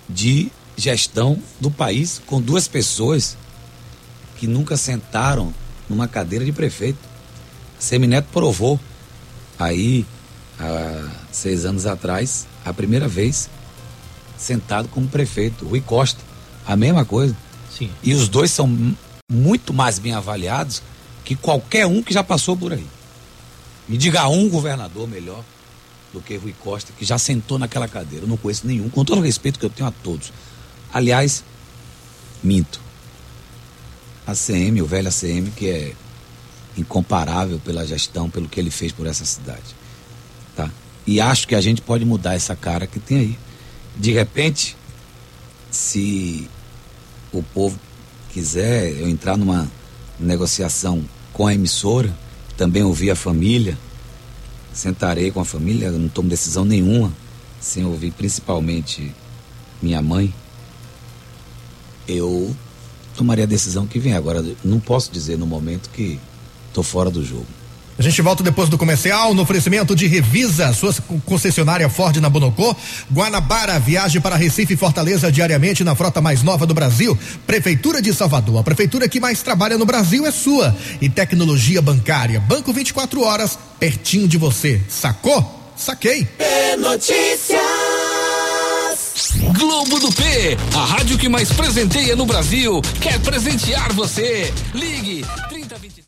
[0.09, 3.37] de gestão do país com duas pessoas
[4.37, 5.53] que nunca sentaram
[5.89, 6.99] numa cadeira de prefeito.
[7.79, 8.79] Semineto provou
[9.59, 10.05] aí,
[10.59, 13.49] há seis anos atrás, a primeira vez,
[14.37, 15.67] sentado como prefeito.
[15.67, 16.21] Rui Costa,
[16.67, 17.37] a mesma coisa.
[17.77, 17.91] Sim.
[18.03, 18.95] E os dois são
[19.31, 20.83] muito mais bem avaliados
[21.25, 22.87] que qualquer um que já passou por aí.
[23.89, 25.45] Me diga um governador melhor
[26.13, 28.25] do que Rui Costa, que já sentou naquela cadeira.
[28.25, 30.33] Eu não conheço nenhum, com todo o respeito que eu tenho a todos.
[30.93, 31.45] Aliás,
[32.43, 32.81] minto.
[34.29, 35.95] A CM, o velho ACM, que é
[36.77, 39.75] incomparável pela gestão, pelo que ele fez por essa cidade.
[40.55, 40.71] Tá?
[41.07, 43.39] E acho que a gente pode mudar essa cara que tem aí.
[43.97, 44.77] De repente,
[45.71, 46.47] se
[47.33, 47.81] o povo
[48.31, 49.67] quiser eu entrar numa
[50.21, 52.15] negociação com a emissora,
[52.55, 53.79] também ouvir a família,
[54.75, 57.11] sentarei com a família, não tomo decisão nenhuma
[57.59, 59.11] sem ouvir principalmente
[59.81, 60.35] minha mãe.
[62.07, 62.55] Eu
[63.19, 64.15] tomaria a decisão que vem.
[64.15, 66.19] Agora, não posso dizer no momento que
[66.69, 67.47] estou fora do jogo.
[67.99, 70.95] A gente volta depois do comercial no oferecimento de Revisa, sua
[71.27, 72.75] concessionária Ford na Bonocô,
[73.13, 78.15] Guanabara, viagem para Recife e Fortaleza diariamente na frota mais nova do Brasil, Prefeitura de
[78.15, 80.77] Salvador, a prefeitura que mais trabalha no Brasil é sua.
[81.01, 84.81] E tecnologia bancária, Banco 24 horas, pertinho de você.
[84.89, 85.73] Sacou?
[85.77, 86.29] Saquei.
[86.39, 87.78] É notícias.
[89.39, 94.53] Globo do P, a rádio que mais presenteia no Brasil, quer presentear você.
[94.75, 96.05] Ligue 3020.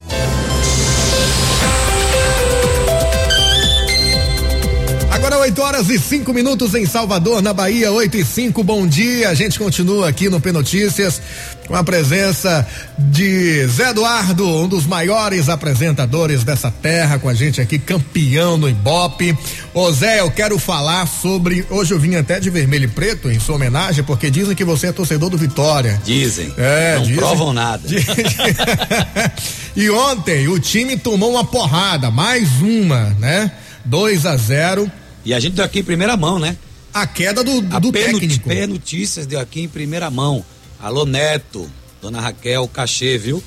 [5.30, 8.64] Agora 8 horas e 5 minutos em Salvador, na Bahia, 8 e 5.
[8.64, 9.28] Bom dia.
[9.28, 11.22] A gente continua aqui no P Notícias
[11.68, 12.66] com a presença
[12.98, 18.68] de Zé Eduardo, um dos maiores apresentadores dessa terra, com a gente aqui, campeão no
[18.68, 19.38] Ibope.
[19.72, 21.64] Ô Zé, eu quero falar sobre.
[21.70, 24.88] Hoje eu vim até de vermelho e preto em sua homenagem, porque dizem que você
[24.88, 26.02] é torcedor do Vitória.
[26.04, 26.52] Dizem.
[26.58, 27.16] É, não dizem.
[27.16, 27.84] provam nada.
[29.76, 33.52] e ontem o time tomou uma porrada, mais uma, né?
[33.84, 34.90] 2 a 0
[35.24, 36.56] E a gente deu aqui em primeira mão, né?
[36.92, 38.48] A queda do, A do P técnico.
[38.48, 40.44] P Notícias deu aqui em primeira mão.
[40.80, 43.42] Alô, Neto, dona Raquel Cachê, viu?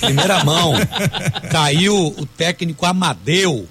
[0.00, 0.74] Primeira mão.
[1.50, 3.66] Caiu o técnico Amadeu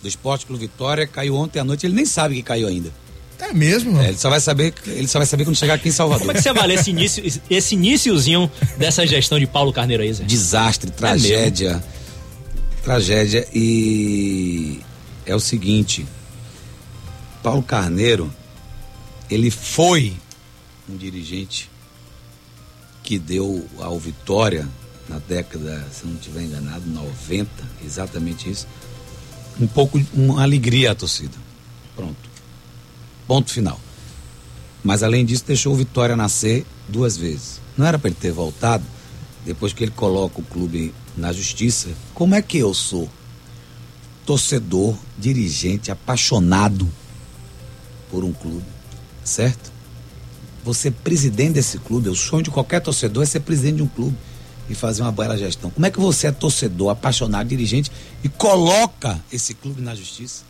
[0.00, 2.90] do Esporte Clube Vitória, caiu ontem à noite, ele nem sabe que caiu ainda.
[3.38, 4.00] É mesmo?
[4.00, 6.20] É, ele só vai saber, ele só vai saber quando chegar aqui em Salvador.
[6.20, 10.12] Como é que você avalia esse início, esse iniciozinho dessa gestão de Paulo Carneiro aí,
[10.12, 10.24] Zé?
[10.24, 11.82] desastre, tragédia.
[12.84, 14.78] tragédia e
[15.26, 16.06] é o seguinte,
[17.42, 18.32] Paulo Carneiro,
[19.28, 20.16] ele foi
[20.88, 21.68] um dirigente
[23.02, 24.68] que deu ao Vitória
[25.08, 27.50] na década, se não estiver enganado, 90,
[27.84, 28.66] exatamente isso,
[29.60, 31.36] um pouco uma alegria à torcida.
[31.96, 32.30] Pronto.
[33.26, 33.80] Ponto final.
[34.84, 37.60] Mas além disso, deixou o Vitória nascer duas vezes.
[37.76, 38.84] Não era para ele ter voltado
[39.44, 41.88] depois que ele coloca o clube na justiça.
[42.14, 43.10] Como é que eu sou
[44.24, 46.88] torcedor, dirigente, apaixonado
[48.12, 48.62] por um clube,
[49.24, 49.72] certo?
[50.62, 54.16] Você presidente desse clube, o sonho de qualquer torcedor é ser presidente de um clube
[54.68, 55.70] e fazer uma bela gestão.
[55.70, 57.90] Como é que você é torcedor, apaixonado, dirigente
[58.22, 60.44] e coloca esse clube na justiça?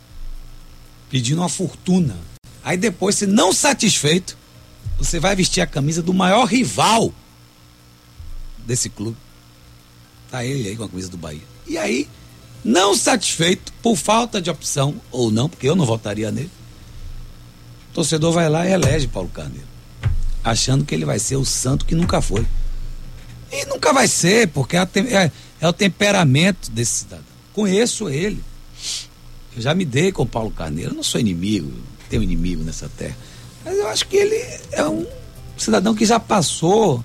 [1.09, 2.17] Pedindo uma fortuna.
[2.63, 4.37] Aí depois, se não satisfeito,
[4.97, 7.13] você vai vestir a camisa do maior rival
[8.65, 9.17] desse clube.
[10.29, 11.41] Tá ele aí com a camisa do Bahia.
[11.65, 12.09] E aí,
[12.63, 16.51] não satisfeito, por falta de opção, ou não, porque eu não votaria nele,
[17.93, 19.67] torcedor vai lá e elege Paulo Carneiro.
[20.43, 22.45] Achando que ele vai ser o santo que nunca foi.
[23.51, 27.23] E nunca vai ser, porque é, é- é o temperamento desse cidadão.
[27.53, 28.43] Conheço ele.
[29.55, 30.91] Eu já me dei com Paulo Carneiro.
[30.91, 33.15] Eu não sou inimigo, não tenho inimigo nessa terra.
[33.63, 34.35] Mas eu acho que ele
[34.71, 35.05] é um
[35.57, 37.03] cidadão que já passou,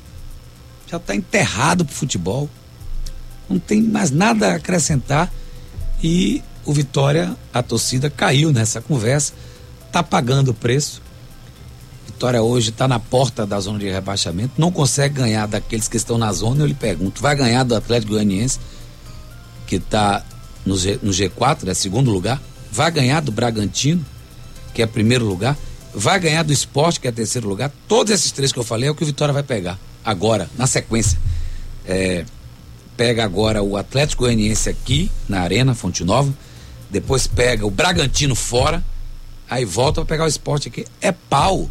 [0.91, 2.49] já está enterrado pro futebol.
[3.49, 5.33] Não tem mais nada a acrescentar.
[6.03, 9.33] E o Vitória, a torcida, caiu nessa conversa,
[9.89, 11.03] está pagando o preço.
[12.07, 16.17] Vitória hoje está na porta da zona de rebaixamento, não consegue ganhar daqueles que estão
[16.17, 16.63] na zona.
[16.63, 18.59] Eu lhe pergunto, vai ganhar do Atlético Goianiense,
[19.67, 20.25] que está
[20.65, 22.41] no, G, no G4, é segundo lugar?
[22.71, 24.05] Vai ganhar do Bragantino,
[24.75, 25.57] que é primeiro lugar?
[25.95, 27.73] Vai ganhar do Esporte, que é terceiro lugar?
[27.87, 30.67] Todos esses três que eu falei é o que o Vitória vai pegar, agora, na
[30.67, 31.19] sequência.
[31.87, 32.25] É,
[32.97, 36.33] pega agora o Atlético Goianiense aqui, na Arena, Fonte Nova,
[36.91, 38.85] depois pega o Bragantino fora,
[39.49, 40.85] aí volta para pegar o Esporte aqui.
[41.01, 41.71] É pau.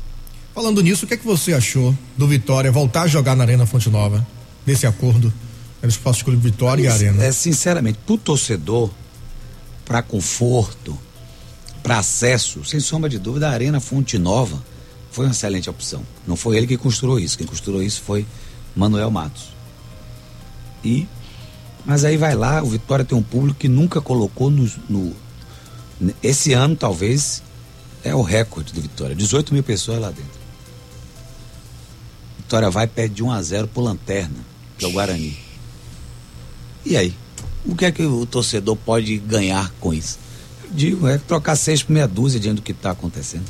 [0.54, 3.66] Falando nisso, o que é que você achou do Vitória voltar a jogar na Arena
[3.66, 4.26] Fonte Nova?
[4.66, 5.32] Desse acordo
[5.78, 7.24] entre o Esporte Clube Vitória e a Arena.
[7.24, 8.90] É, sinceramente, pro torcedor,
[9.86, 10.98] para conforto,
[11.84, 14.62] para acesso, sem sombra de dúvida, a Arena Fonte Nova
[15.12, 16.02] foi uma excelente opção.
[16.26, 18.26] Não foi ele que construiu isso, quem construiu isso foi
[18.76, 19.54] Manuel Matos.
[20.84, 21.08] E
[21.86, 25.16] mas aí vai lá, o Vitória tem um público que nunca colocou no, no
[26.22, 27.42] esse ano talvez
[28.08, 30.38] é o recorde do Vitória, 18 mil pessoas lá dentro.
[32.38, 34.38] Vitória vai perde de 1 a 0 pro Lanterna,
[34.78, 35.38] que é o Guarani.
[36.86, 37.14] E aí?
[37.66, 40.18] O que é que o torcedor pode ganhar com isso?
[40.64, 43.44] Eu digo, é trocar seis por meia dúzia diante do que está acontecendo.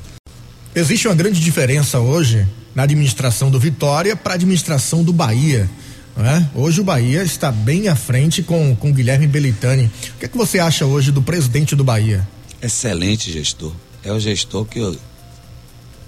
[0.73, 5.69] Existe uma grande diferença hoje na administração do Vitória para a administração do Bahia.
[6.17, 6.45] é?
[6.55, 9.85] Hoje o Bahia está bem à frente com, com Guilherme Belitani.
[9.85, 12.27] O que é que você acha hoje do presidente do Bahia?
[12.61, 13.73] Excelente gestor.
[14.07, 14.95] É o gestor que eu,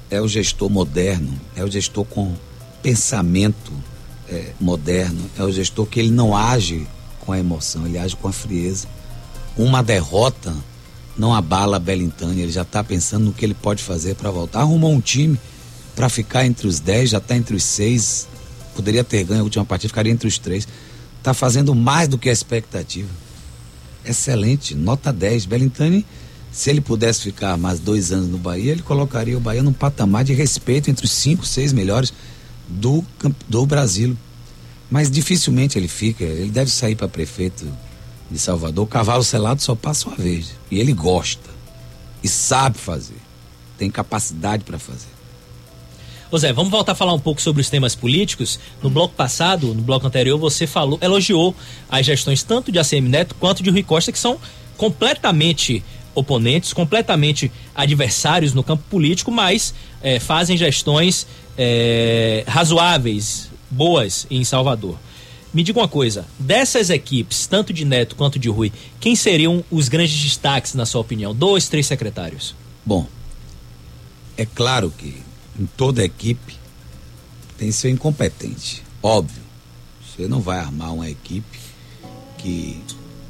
[0.10, 2.34] é o gestor moderno, é o gestor com
[2.82, 3.74] pensamento
[4.30, 6.88] é, moderno, é o gestor que ele não age
[7.20, 8.88] com a emoção, ele age com a frieza.
[9.58, 10.56] Uma derrota
[11.18, 14.62] não abala Belintani, ele já está pensando no que ele pode fazer para voltar.
[14.62, 15.38] Arrumou um time
[15.94, 18.30] para ficar entre os 10, já está entre os seis.
[18.78, 20.66] Poderia ter ganho a última partida, ficaria entre os três.
[21.18, 23.10] Está fazendo mais do que a expectativa.
[24.06, 25.46] Excelente, nota 10.
[25.48, 26.06] Belintani,
[26.52, 30.24] se ele pudesse ficar mais dois anos no Bahia, ele colocaria o Bahia num patamar
[30.24, 32.12] de respeito entre os cinco, seis melhores
[32.68, 33.06] do,
[33.48, 34.18] do Brasil.
[34.90, 36.24] Mas dificilmente ele fica.
[36.24, 37.68] Ele deve sair para prefeito
[38.30, 38.84] de Salvador.
[38.84, 40.56] O cavalo selado só passa uma vez.
[40.72, 41.50] E ele gosta.
[42.24, 43.18] E sabe fazer.
[43.78, 45.20] Tem capacidade para fazer.
[46.32, 48.60] Ô Zé, vamos voltar a falar um pouco sobre os temas políticos.
[48.84, 51.56] No bloco passado, no bloco anterior, você falou, elogiou
[51.90, 54.40] as gestões tanto de ACM Neto quanto de Rui Costa, que são
[54.78, 55.84] completamente
[56.20, 61.26] oponentes, completamente adversários no campo político, mas eh, fazem gestões
[61.58, 64.98] eh, razoáveis, boas em Salvador.
[65.54, 69.88] Me diga uma coisa, dessas equipes, tanto de Neto quanto de Rui, quem seriam os
[69.88, 71.34] grandes destaques, na sua opinião?
[71.34, 72.54] Dois, três secretários.
[72.86, 73.08] Bom,
[74.38, 75.16] é claro que
[75.60, 76.56] em toda equipe
[77.58, 78.84] tem seu incompetente.
[79.02, 79.42] Óbvio.
[80.06, 81.60] Você não vai armar uma equipe
[82.38, 82.80] que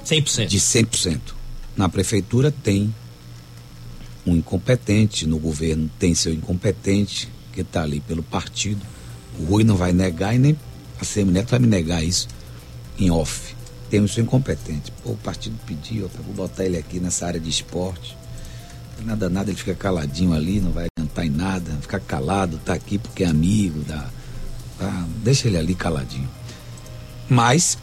[0.06, 0.48] 100%.
[0.48, 1.20] de 100%.
[1.80, 2.94] Na prefeitura tem
[4.28, 8.86] um incompetente, no governo tem seu incompetente, que está ali pelo partido.
[9.40, 10.60] O Rui não vai negar e nem
[11.00, 12.28] a Semineto vai me negar isso
[13.00, 13.56] em off.
[13.90, 14.92] Temos seu incompetente.
[15.02, 18.18] Pô, o partido pediu, vou botar ele aqui nessa área de esporte.
[19.06, 22.98] Nada, nada, ele fica caladinho ali, não vai cantar em nada, fica calado, tá aqui
[22.98, 24.06] porque é amigo, dá,
[24.78, 26.30] tá, deixa ele ali caladinho.
[27.30, 27.78] Mas,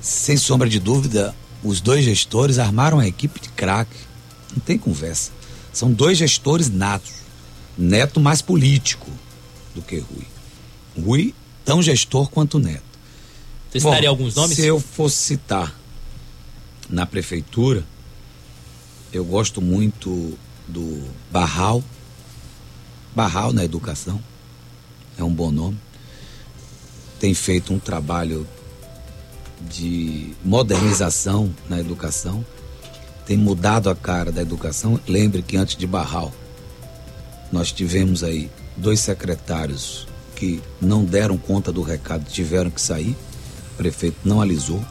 [0.00, 3.96] sem sombra de dúvida, os dois gestores armaram a equipe de craque.
[4.52, 5.30] Não tem conversa.
[5.72, 7.12] São dois gestores natos.
[7.76, 9.10] Neto mais político
[9.74, 10.26] do que Rui.
[10.98, 12.82] Rui, tão gestor quanto Neto.
[13.70, 14.56] Você citaria alguns nomes?
[14.56, 15.72] Se eu fosse citar
[16.88, 17.84] na prefeitura,
[19.12, 21.82] eu gosto muito do Barral.
[23.14, 24.20] Barral na educação.
[25.16, 25.78] É um bom nome.
[27.20, 28.46] Tem feito um trabalho
[29.68, 32.44] de modernização na educação.
[33.26, 34.98] Tem mudado a cara da educação.
[35.06, 36.32] Lembre que antes de Barral,
[37.52, 43.16] nós tivemos aí dois secretários que não deram conta do recado, tiveram que sair
[43.80, 44.84] prefeito não alisou,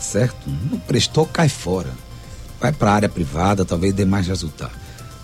[0.00, 0.50] certo?
[0.68, 1.92] Não prestou, cai fora.
[2.60, 4.72] Vai para a área privada, talvez dê mais resultado.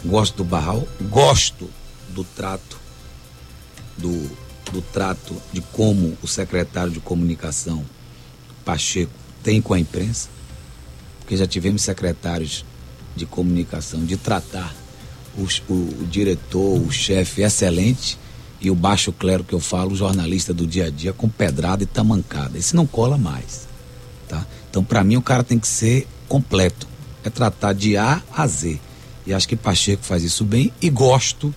[0.04, 1.68] Gosto do Barral, gosto
[2.10, 2.78] do trato,
[3.98, 4.30] do,
[4.70, 7.84] do trato de como o secretário de comunicação,
[8.64, 10.28] Pacheco, tem com a imprensa,
[11.18, 12.64] porque já tivemos secretários
[13.16, 14.74] de comunicação de tratar
[15.36, 18.18] os, o, o diretor, o chefe excelente
[18.60, 21.82] e o baixo clero que eu falo, o jornalista do dia a dia, com pedrada
[21.82, 22.56] e tamancada.
[22.56, 23.66] Esse não cola mais.
[24.28, 24.46] Tá?
[24.70, 26.86] Então, para mim, o cara tem que ser completo.
[27.24, 28.78] É tratar de A a Z.
[29.26, 30.72] E acho que Pacheco faz isso bem.
[30.80, 31.52] E gosto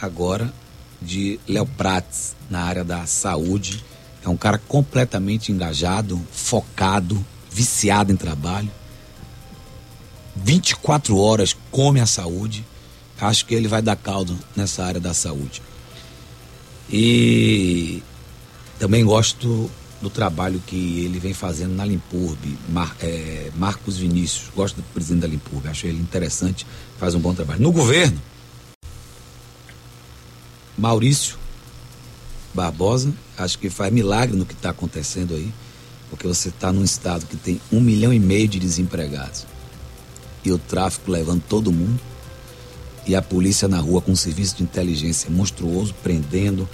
[0.00, 0.52] agora
[1.00, 3.84] de Léo Prates na área da saúde.
[4.24, 8.70] É um cara completamente engajado, focado, viciado em trabalho.
[10.36, 12.64] 24 horas come a saúde.
[13.20, 15.62] Acho que ele vai dar caldo nessa área da saúde.
[16.90, 18.02] E
[18.78, 24.50] também gosto do trabalho que ele vem fazendo na Limpurb, Mar, é, Marcos Vinícius.
[24.54, 26.66] Gosto do presidente da Limpurb, acho ele interessante,
[26.98, 27.62] faz um bom trabalho.
[27.62, 28.20] No governo,
[30.76, 31.36] Maurício
[32.52, 35.52] Barbosa, acho que faz milagre no que está acontecendo aí,
[36.10, 39.46] porque você está num estado que tem um milhão e meio de desempregados
[40.44, 42.00] e o tráfico levando todo mundo
[43.06, 46.68] e a polícia na rua com um serviço de inteligência monstruoso, prendendo,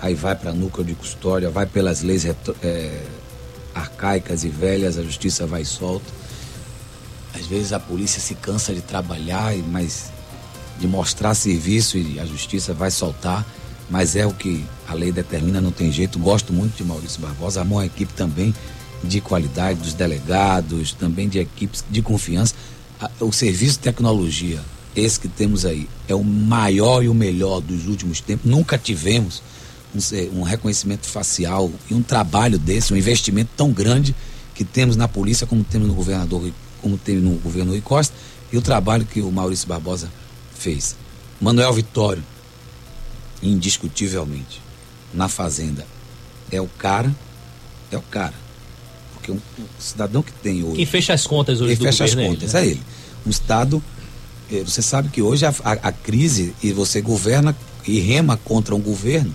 [0.00, 3.02] aí vai para núcleo de custódia, vai pelas leis é,
[3.74, 6.06] arcaicas e velhas, a justiça vai e solta.
[7.34, 10.10] Às vezes a polícia se cansa de trabalhar, mas
[10.78, 13.46] de mostrar serviço e a justiça vai soltar,
[13.90, 16.18] mas é o que a lei determina, não tem jeito.
[16.18, 18.54] Gosto muito de Maurício Barbosa, armou uma equipe também
[19.02, 22.54] de qualidade, dos delegados, também de equipes de confiança.
[23.20, 24.60] O serviço de tecnologia
[24.98, 28.50] esse que temos aí é o maior e o melhor dos últimos tempos.
[28.50, 29.42] Nunca tivemos
[29.94, 34.14] um, um, reconhecimento facial e um trabalho desse, um investimento tão grande
[34.54, 36.50] que temos na polícia, como temos no governador,
[36.82, 38.14] como teve no governo Rui Costa,
[38.52, 40.10] e o trabalho que o Maurício Barbosa
[40.58, 40.96] fez.
[41.40, 42.24] Manuel Vitório,
[43.42, 44.60] indiscutivelmente,
[45.14, 45.86] na Fazenda,
[46.50, 47.14] é o cara,
[47.90, 48.34] é o cara.
[49.14, 50.76] Porque um, um cidadão que tem hoje.
[50.76, 52.66] Quem fecha as contas hoje quem fecha as contas, é ele.
[52.66, 52.70] Né?
[52.70, 52.82] É ele.
[53.26, 53.82] Um Estado
[54.50, 57.54] é, você sabe que hoje a, a, a, crise e você governa
[57.86, 59.34] e rema contra um governo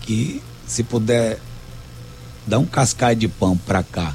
[0.00, 1.38] que se puder
[2.46, 4.14] dar um cascai de pão para cá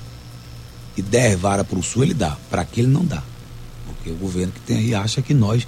[0.98, 2.38] e der vara para o sul, ele dá.
[2.50, 3.24] Para aqui ele não dá.
[3.86, 5.68] Porque o governo que tem aí acha que nós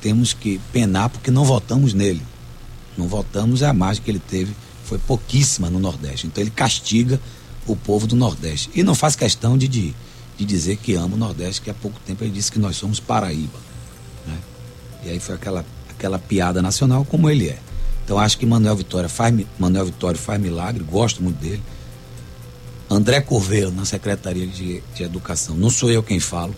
[0.00, 2.22] temos que penar porque não votamos nele.
[2.96, 6.26] Não votamos, é a margem que ele teve foi pouquíssima no Nordeste.
[6.26, 7.20] Então ele castiga
[7.66, 8.70] o povo do Nordeste.
[8.74, 9.94] E não faz questão de, de
[10.38, 13.00] de dizer que ama o Nordeste, que há pouco tempo ele disse que nós somos
[13.00, 13.58] Paraíba.
[14.24, 14.38] Né?
[15.04, 17.58] E aí foi aquela, aquela piada nacional como ele é.
[18.04, 21.62] Então acho que Manuel Vitória faz, Manuel Vitória faz milagre, gosto muito dele.
[22.88, 25.56] André Corveiro, na Secretaria de, de Educação.
[25.56, 26.54] Não sou eu quem falo.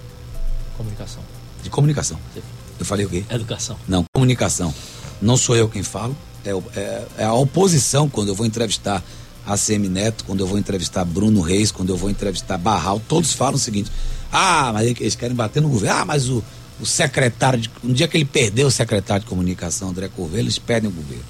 [0.77, 1.23] Comunicação.
[1.63, 2.19] De comunicação.
[2.35, 2.43] Sim.
[2.81, 3.23] Eu falei o quê?
[3.31, 3.77] Educação.
[3.87, 4.75] Não, comunicação.
[5.21, 6.17] Não sou eu quem falo.
[6.45, 9.05] É, é, é a oposição quando eu vou entrevistar
[9.47, 13.57] ACM Neto, quando eu vou entrevistar Bruno Reis, quando eu vou entrevistar Barral, todos falam
[13.57, 13.93] o seguinte:
[14.33, 16.01] ah, mas eles querem bater no governo.
[16.01, 16.43] Ah, mas o,
[16.81, 20.59] o secretário, de, um dia que ele perdeu o secretário de comunicação, André Corveiro, eles
[20.59, 21.25] perdem o governo.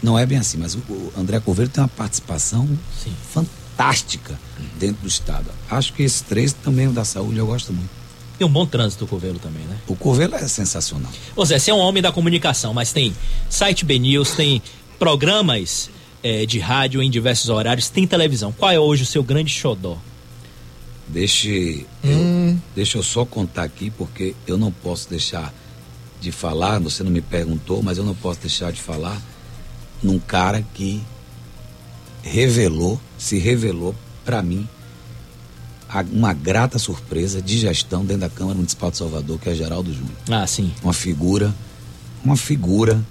[0.00, 2.68] Não é bem assim, mas o, o André Corveiro tem uma participação
[3.02, 3.12] Sim.
[3.32, 4.38] fantástica
[4.78, 5.46] dentro do Estado.
[5.68, 7.99] Acho que esses três também, o da saúde, eu gosto muito.
[8.40, 9.76] Tem um bom trânsito o Corvelo também, né?
[9.86, 11.12] O Corvelo é sensacional.
[11.36, 13.14] Ô Zé, você é um homem da comunicação, mas tem
[13.50, 14.62] site BNews, tem
[14.98, 15.90] programas
[16.22, 18.50] é, de rádio em diversos horários, tem televisão.
[18.50, 19.98] Qual é hoje o seu grande xodó?
[21.06, 21.86] Deixe.
[22.02, 22.08] Hum.
[22.12, 22.60] Uhum.
[22.74, 25.52] Deixa eu só contar aqui, porque eu não posso deixar
[26.18, 29.20] de falar, você não me perguntou, mas eu não posso deixar de falar
[30.02, 31.02] num cara que
[32.22, 34.66] revelou, se revelou para mim
[36.12, 40.14] uma grata surpresa de gestão dentro da Câmara Municipal de Salvador, que é Geraldo Júnior.
[40.30, 40.72] Ah, sim.
[40.82, 41.54] Uma figura,
[42.24, 43.04] uma figura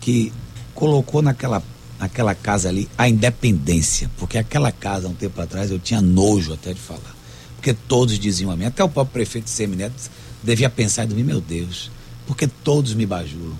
[0.00, 0.32] que
[0.74, 1.62] colocou naquela,
[1.98, 6.72] naquela casa ali a independência, porque aquela casa, um tempo atrás, eu tinha nojo até
[6.72, 7.14] de falar.
[7.56, 9.94] Porque todos diziam a mim, até o próprio prefeito de Semineto
[10.42, 11.90] devia pensar de mim, meu Deus,
[12.26, 13.56] porque todos me bajulam.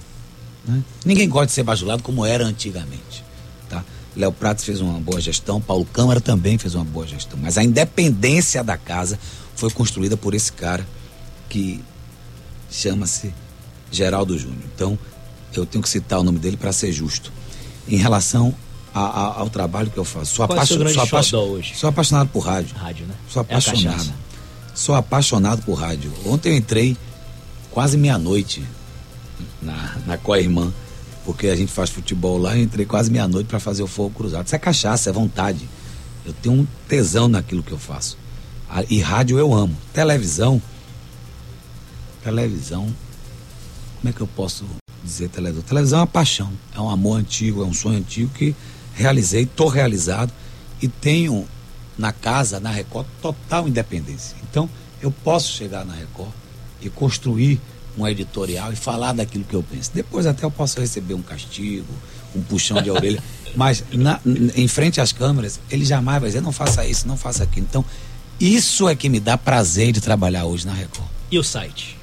[0.66, 0.82] Né?
[1.04, 3.23] Ninguém gosta de ser bajulado como era antigamente.
[4.16, 7.38] Léo Prates fez uma boa gestão, Paulo Câmara também fez uma boa gestão.
[7.42, 9.18] Mas a independência da casa
[9.56, 10.86] foi construída por esse cara
[11.48, 11.82] que
[12.70, 13.32] chama-se
[13.90, 14.62] Geraldo Júnior.
[14.74, 14.98] Então,
[15.54, 17.32] eu tenho que citar o nome dele para ser justo.
[17.88, 18.54] Em relação
[18.92, 20.34] a, a, ao trabalho que eu faço.
[20.36, 21.74] Sou, Qual é sou, apaixon, hoje?
[21.76, 22.74] sou apaixonado por rádio.
[22.76, 23.14] Rádio, né?
[23.28, 23.82] Sou É apaixonado.
[23.96, 24.14] cachaça.
[24.74, 26.12] sou apaixonado por rádio.
[26.24, 26.96] Ontem eu entrei
[27.70, 28.64] quase meia-noite
[29.60, 30.72] na, na Coirmã,
[31.24, 32.56] porque a gente faz futebol lá.
[32.56, 34.46] Eu entrei quase meia-noite para fazer o fogo cruzado.
[34.46, 35.68] Isso é cachaça, é vontade.
[36.24, 38.16] Eu tenho um tesão naquilo que eu faço.
[38.90, 39.76] E rádio eu amo.
[39.92, 40.60] Televisão.
[42.22, 42.92] Televisão.
[44.00, 44.64] Como é que eu posso
[45.02, 45.62] dizer televisão?
[45.62, 46.52] Televisão é uma paixão.
[46.74, 48.54] É um amor antigo, é um sonho antigo que
[48.94, 50.32] realizei, estou realizado
[50.80, 51.46] e tenho
[51.96, 54.36] na casa, na Record, total independência.
[54.50, 54.68] Então,
[55.00, 56.32] eu posso chegar na Record
[56.80, 57.60] e construir
[57.96, 59.90] um editorial e falar daquilo que eu penso.
[59.94, 61.86] Depois até eu posso receber um castigo,
[62.34, 63.22] um puxão de orelha,
[63.56, 64.20] mas na-
[64.56, 67.66] em frente às câmeras, ele jamais vai dizer, não faça isso, não faça aquilo.
[67.68, 67.84] Então,
[68.40, 71.08] isso é que me dá prazer de trabalhar hoje na Record.
[71.30, 71.96] E o site?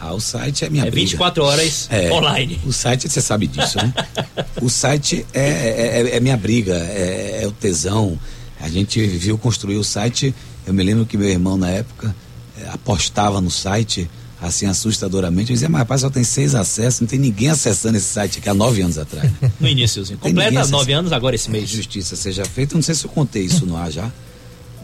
[0.00, 1.06] Ah, o site é minha é briga.
[1.08, 2.60] 24 horas É, online.
[2.64, 3.92] O site, você sabe disso, né?
[4.62, 8.16] o site é, é, é- é minha briga, é, é o tesão.
[8.60, 10.32] A gente viu construir o site.
[10.66, 12.14] Eu me lembro que meu irmão, na época,
[12.60, 14.08] eh, apostava no site,
[14.40, 15.50] assim, assustadoramente.
[15.50, 18.48] Eu dizia, mas rapaz, só tem seis acessos, não tem ninguém acessando esse site aqui
[18.48, 19.30] há nove anos atrás.
[19.60, 20.18] No iníciozinho.
[20.18, 21.68] Completa nove anos agora esse mês.
[21.68, 22.74] Justiça seja feita.
[22.74, 24.10] Eu não sei se eu contei isso no ar já.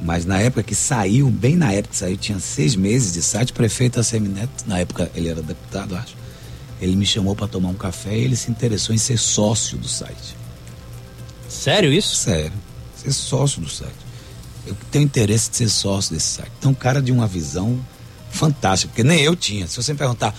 [0.02, 3.52] Mas na época que saiu, bem na época que saiu, tinha seis meses de site,
[3.52, 6.14] o prefeito Assemineto, na época ele era deputado, acho.
[6.80, 9.88] Ele me chamou para tomar um café e ele se interessou em ser sócio do
[9.88, 10.36] site.
[11.48, 12.16] Sério isso?
[12.16, 12.52] Sério,
[12.96, 13.94] ser sócio do site.
[14.66, 16.50] Eu tenho interesse de ser sócio desse site.
[16.58, 17.78] Então, cara de uma visão
[18.34, 19.66] fantástica, porque nem eu tinha.
[19.66, 20.34] Se você me perguntar,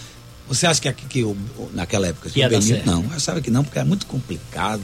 [0.47, 1.35] você acha que aqui que eu,
[1.73, 4.81] naquela época Que o Benito- não, eu achava que não, porque era muito complicado,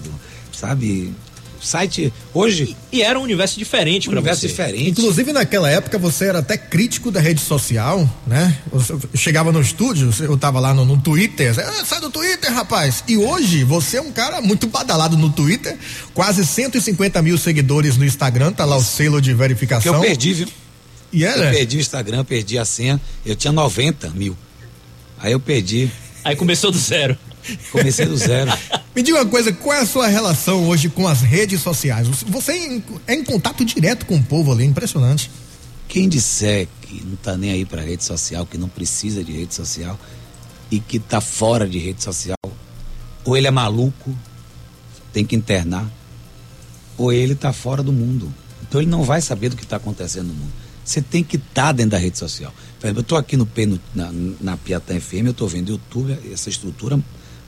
[0.52, 1.14] sabe?
[1.62, 4.48] O site hoje E era um universo diferente um universo você.
[4.48, 4.90] diferente.
[4.90, 8.58] Inclusive naquela época você era até crítico da rede social, né?
[8.72, 12.52] Você chegava no estúdio, eu tava lá no, no Twitter, você, "Ah, sai do Twitter,
[12.52, 13.04] rapaz.
[13.08, 15.78] E hoje você é um cara muito badalado no Twitter,
[16.16, 19.94] quase 150 mil seguidores no Instagram, tá lá o selo de que verificação.
[19.94, 20.48] eu perdi, viu?
[21.12, 21.52] E Eu era.
[21.52, 23.00] perdi o Instagram, eu perdi a senha.
[23.26, 24.36] Eu tinha 90 mil.
[25.20, 25.90] Aí eu perdi.
[26.24, 27.18] Aí começou do zero.
[27.72, 28.52] Comecei do zero.
[28.96, 32.08] Me diga uma coisa, qual é a sua relação hoje com as redes sociais?
[32.28, 35.32] Você é em, é em contato direto com o povo ali, impressionante.
[35.88, 39.54] Quem disser que não tá nem aí pra rede social, que não precisa de rede
[39.56, 40.00] social
[40.70, 42.38] e que tá fora de rede social,
[43.26, 44.16] ou ele é maluco,
[45.12, 45.90] tem que internar,
[46.98, 48.34] ou ele tá fora do mundo.
[48.62, 50.52] Então ele não vai saber do que está acontecendo no mundo.
[50.92, 52.54] Você tem que estar dentro da rede social.
[52.80, 54.12] Por exemplo, eu estou aqui no P, no- na,
[54.42, 57.00] na Piatã FM, eu estou vendo YouTube, essa estrutura,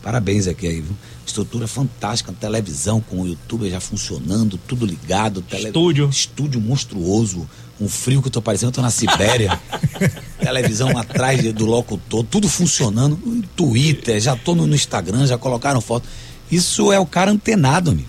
[0.02, 0.96] parabéns aqui aí, viu?
[1.28, 5.42] Estrutura fantástica, televisão com o YouTube já funcionando, tudo ligado.
[5.42, 6.10] tele- Estúdio.
[6.10, 7.46] Estúdio monstruoso,
[7.82, 9.60] um frio que eu tô parecendo, eu tô na Sibéria.
[10.40, 13.18] televisão atrás do locutor, tudo funcionando.
[13.58, 16.08] Twitter, já tô no, no Instagram, já colocaram foto.
[16.50, 18.08] Isso é o cara antenado, amigo.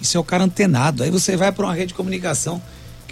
[0.00, 1.02] Isso é o cara antenado.
[1.02, 2.62] Aí você vai para uma rede de comunicação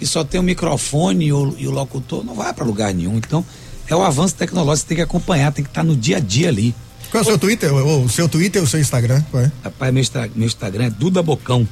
[0.01, 3.17] que só tem o microfone e o, e o locutor, não vai para lugar nenhum.
[3.17, 3.45] Então,
[3.87, 6.49] é o avanço tecnológico, você tem que acompanhar, tem que estar no dia a dia
[6.49, 6.73] ali.
[7.11, 7.71] Qual é o seu Twitter?
[7.71, 9.21] O, o seu Twitter ou o seu Instagram?
[9.29, 9.51] Qual é?
[9.63, 11.67] Rapaz, meu, meu Instagram é Duda Bocão.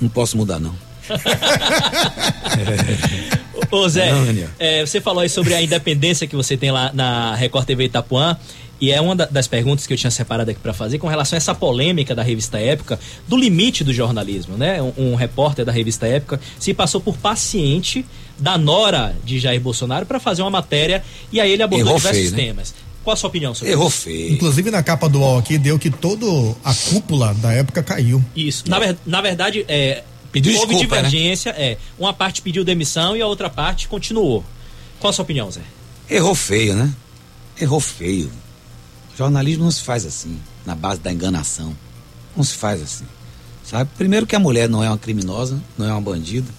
[0.00, 0.72] Não posso mudar, não.
[3.72, 7.34] Ô Zé, Não, é, você falou aí sobre a independência que você tem lá na
[7.34, 8.36] Record TV Itapuã.
[8.82, 11.36] E é uma da- das perguntas que eu tinha separado aqui para fazer com relação
[11.36, 14.82] a essa polêmica da revista Época, do limite do jornalismo, né?
[14.82, 18.04] Um, um repórter da revista Época se passou por paciente
[18.36, 22.20] da nora de Jair Bolsonaro para fazer uma matéria e aí ele abordou Errou diversos
[22.22, 22.36] feio, né?
[22.44, 22.74] temas.
[23.04, 23.98] Qual a sua opinião sobre Errou isso?
[23.98, 24.32] feio.
[24.32, 26.26] Inclusive na capa do UOL aqui deu que toda
[26.64, 28.20] a cúpula da época caiu.
[28.34, 28.64] Isso.
[28.68, 30.02] Na, ver- na verdade, é,
[30.32, 31.02] Pediu houve desculpa, né?
[31.08, 31.50] divergência.
[31.50, 34.44] É, uma parte pediu demissão e a outra parte continuou.
[34.98, 35.60] Qual a sua opinião, Zé?
[36.10, 36.92] Errou feio, né?
[37.60, 38.28] Errou feio.
[39.16, 41.76] Jornalismo não se faz assim, na base da enganação.
[42.36, 43.04] Não se faz assim.
[43.64, 43.90] Sabe?
[43.96, 46.50] Primeiro que a mulher não é uma criminosa, não é uma bandida,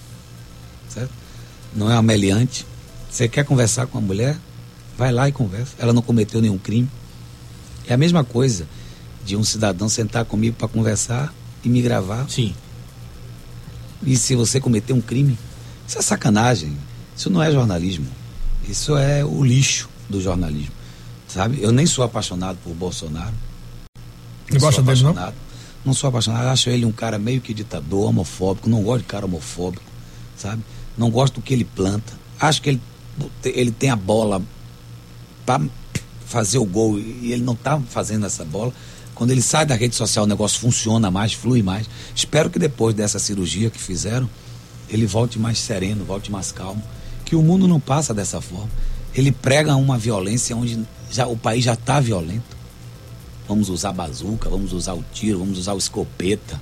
[0.88, 1.10] certo?
[1.74, 2.64] Não é uma meliante,
[3.10, 4.36] Você quer conversar com a mulher?
[4.98, 5.74] Vai lá e conversa.
[5.78, 6.88] Ela não cometeu nenhum crime.
[7.86, 8.66] É a mesma coisa
[9.24, 11.32] de um cidadão sentar comigo para conversar
[11.62, 12.28] e me gravar.
[12.28, 12.54] Sim.
[14.04, 15.38] E se você cometer um crime,
[15.86, 16.76] isso é sacanagem.
[17.16, 18.06] Isso não é jornalismo.
[18.68, 20.72] Isso é o lixo do jornalismo.
[21.34, 21.60] Sabe?
[21.60, 23.34] Eu nem sou apaixonado por Bolsonaro.
[24.52, 25.32] Não gosta dele, não?
[25.84, 26.46] Não sou apaixonado.
[26.46, 28.70] Acho ele um cara meio que ditador, homofóbico.
[28.70, 29.82] Não gosto de cara homofóbico,
[30.36, 30.62] sabe?
[30.96, 32.12] Não gosto do que ele planta.
[32.38, 32.80] Acho que ele,
[33.46, 34.40] ele tem a bola
[35.44, 35.60] para
[36.24, 38.72] fazer o gol e ele não está fazendo essa bola.
[39.12, 41.90] Quando ele sai da rede social, o negócio funciona mais, flui mais.
[42.14, 44.30] Espero que depois dessa cirurgia que fizeram,
[44.88, 46.82] ele volte mais sereno, volte mais calmo.
[47.24, 48.70] Que o mundo não passa dessa forma.
[49.12, 52.56] Ele prega uma violência onde já, o país já está violento.
[53.46, 56.60] Vamos usar bazuca, vamos usar o tiro, vamos usar o escopeta.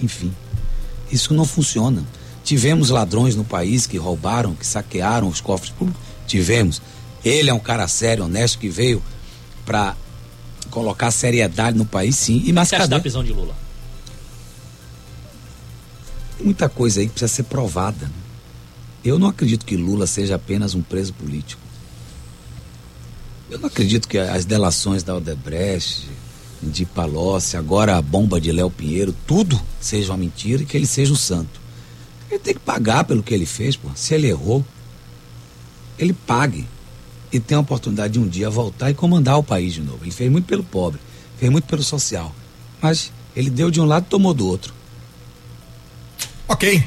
[0.00, 0.32] Enfim,
[1.10, 2.02] isso não funciona.
[2.42, 6.00] Tivemos ladrões no país que roubaram, que saquearam os cofres públicos.
[6.26, 6.80] Tivemos.
[7.24, 9.02] Ele é um cara sério, honesto, que veio
[9.64, 9.96] para
[10.70, 12.42] colocar seriedade no país, sim.
[12.46, 12.86] E mas cadê?
[12.86, 13.54] da prisão de Lula?
[16.40, 18.10] Muita coisa aí que precisa ser provada.
[19.04, 21.65] Eu não acredito que Lula seja apenas um preso político.
[23.48, 26.08] Eu não acredito que as delações da Odebrecht,
[26.62, 30.86] de Palocci, agora a bomba de Léo Pinheiro, tudo seja uma mentira e que ele
[30.86, 31.60] seja o santo.
[32.30, 33.88] Ele tem que pagar pelo que ele fez, pô.
[33.94, 34.64] Se ele errou,
[35.98, 36.66] ele pague.
[37.32, 39.98] E tem a oportunidade de um dia voltar e comandar o país de novo.
[40.02, 41.00] Ele fez muito pelo pobre,
[41.38, 42.34] fez muito pelo social.
[42.80, 44.74] Mas ele deu de um lado e tomou do outro.
[46.48, 46.82] Ok.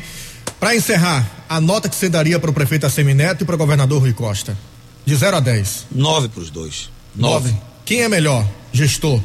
[0.60, 4.02] Para encerrar, a nota que você daria para o prefeito Assemineto e para o governador
[4.02, 4.58] Rui Costa?
[5.06, 5.88] De 0 a 10.
[5.92, 6.90] 9 para os dois.
[7.16, 7.54] 9.
[7.86, 8.48] Quem é melhor?
[8.72, 9.22] Gestor?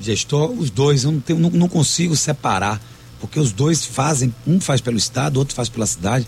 [0.00, 1.04] Gestor, os dois.
[1.04, 2.80] Eu não, tenho, não, não consigo separar.
[3.20, 6.26] Porque os dois fazem, um faz pelo Estado, outro faz pela cidade.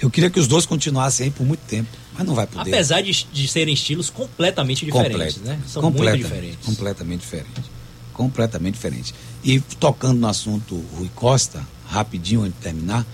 [0.00, 2.70] Eu queria que os dois continuassem aí por muito tempo, mas não vai poder.
[2.72, 5.60] Apesar de, de serem estilos completamente diferentes, Completo, né?
[5.66, 6.64] São muito diferentes.
[6.64, 7.64] Completamente diferentes.
[8.12, 9.14] Completamente diferentes.
[9.42, 13.04] E tocando no assunto Rui Costa, rapidinho antes de terminar,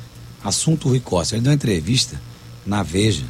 [0.42, 2.20] assunto Rui Costa, ele deu uma entrevista
[2.66, 3.24] na Veja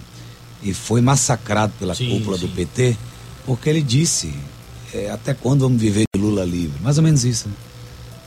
[0.65, 2.47] e foi massacrado pela sim, cúpula sim.
[2.47, 2.97] do PT,
[3.45, 4.33] porque ele disse:
[4.93, 6.81] é, até quando vamos viver de Lula livre?
[6.83, 7.49] Mais ou menos isso.
[7.49, 7.55] Né?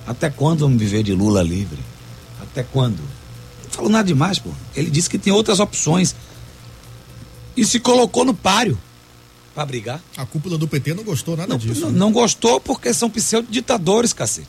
[0.05, 1.79] Até quando vamos viver de Lula livre?
[2.41, 2.99] Até quando?
[2.99, 4.51] Não falou nada demais, pô.
[4.75, 6.15] Ele disse que tem outras opções.
[7.57, 8.77] E se colocou no páreo
[9.55, 9.99] para brigar.
[10.15, 11.81] A cúpula do PT não gostou nada não, disso.
[11.81, 11.97] Não, né?
[11.97, 14.47] não gostou porque são pseudo-ditadores, cacete.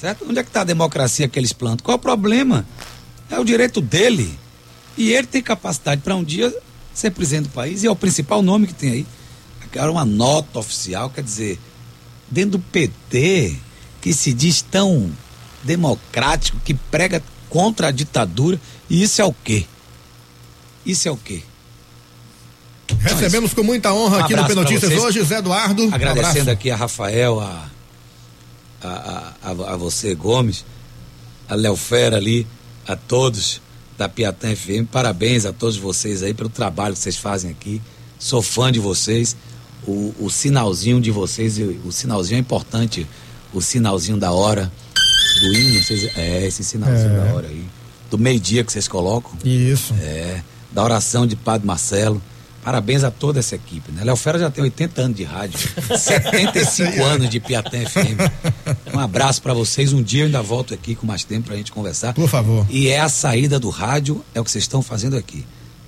[0.00, 0.24] Certo?
[0.26, 1.84] Onde é que está a democracia que eles plantam?
[1.84, 2.66] Qual é o problema?
[3.30, 4.38] É o direito dele.
[4.96, 6.50] E ele tem capacidade para um dia
[7.00, 9.06] ser presidente do país e é o principal nome que tem aí.
[9.72, 11.58] Era uma nota oficial, quer dizer,
[12.28, 13.56] dentro do PT,
[14.00, 15.10] que se diz tão
[15.62, 19.64] democrático, que prega contra a ditadura, e isso é o quê?
[20.84, 21.42] Isso é o quê?
[22.98, 25.88] Recebemos com muita honra um aqui no Penotícias hoje, Zé Eduardo.
[25.92, 27.68] Agradecendo um aqui a Rafael, a,
[28.82, 30.64] a, a, a, você, Gomes,
[31.48, 32.46] a Léo Fera ali,
[32.86, 33.60] a todos
[34.00, 34.88] da Piatã FM.
[34.90, 37.82] Parabéns a todos vocês aí pelo trabalho que vocês fazem aqui.
[38.18, 39.36] Sou fã de vocês.
[39.86, 43.06] O, o sinalzinho de vocês, o sinalzinho é importante,
[43.52, 44.72] o sinalzinho da hora
[45.40, 47.16] do hino, vocês, é esse sinalzinho é.
[47.16, 47.64] da hora aí.
[48.10, 49.32] Do meio-dia que vocês colocam.
[49.44, 49.92] Isso.
[50.00, 50.42] É.
[50.72, 52.22] Da oração de Padre Marcelo.
[52.62, 54.04] Parabéns a toda essa equipe, né?
[54.04, 55.58] Léo Fera já tem 80 anos de rádio,
[55.96, 58.94] 75 anos de Piatã FM.
[58.94, 59.92] Um abraço para vocês.
[59.94, 62.12] Um dia eu ainda volto aqui com mais tempo pra gente conversar.
[62.12, 62.66] Por favor.
[62.68, 65.44] E é a saída do rádio, é o que vocês estão fazendo aqui.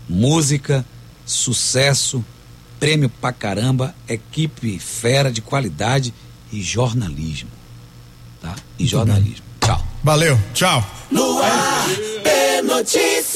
[0.08, 0.84] Música,
[1.26, 2.24] sucesso,
[2.80, 6.12] prêmio pra caramba, equipe fera de qualidade
[6.50, 7.50] e jornalismo.
[8.40, 8.54] Tá?
[8.78, 9.44] E Muito jornalismo.
[9.60, 9.68] Bem.
[9.68, 9.86] Tchau.
[10.02, 10.84] Valeu, tchau.
[11.10, 11.86] No ar,
[12.64, 13.31] notícia.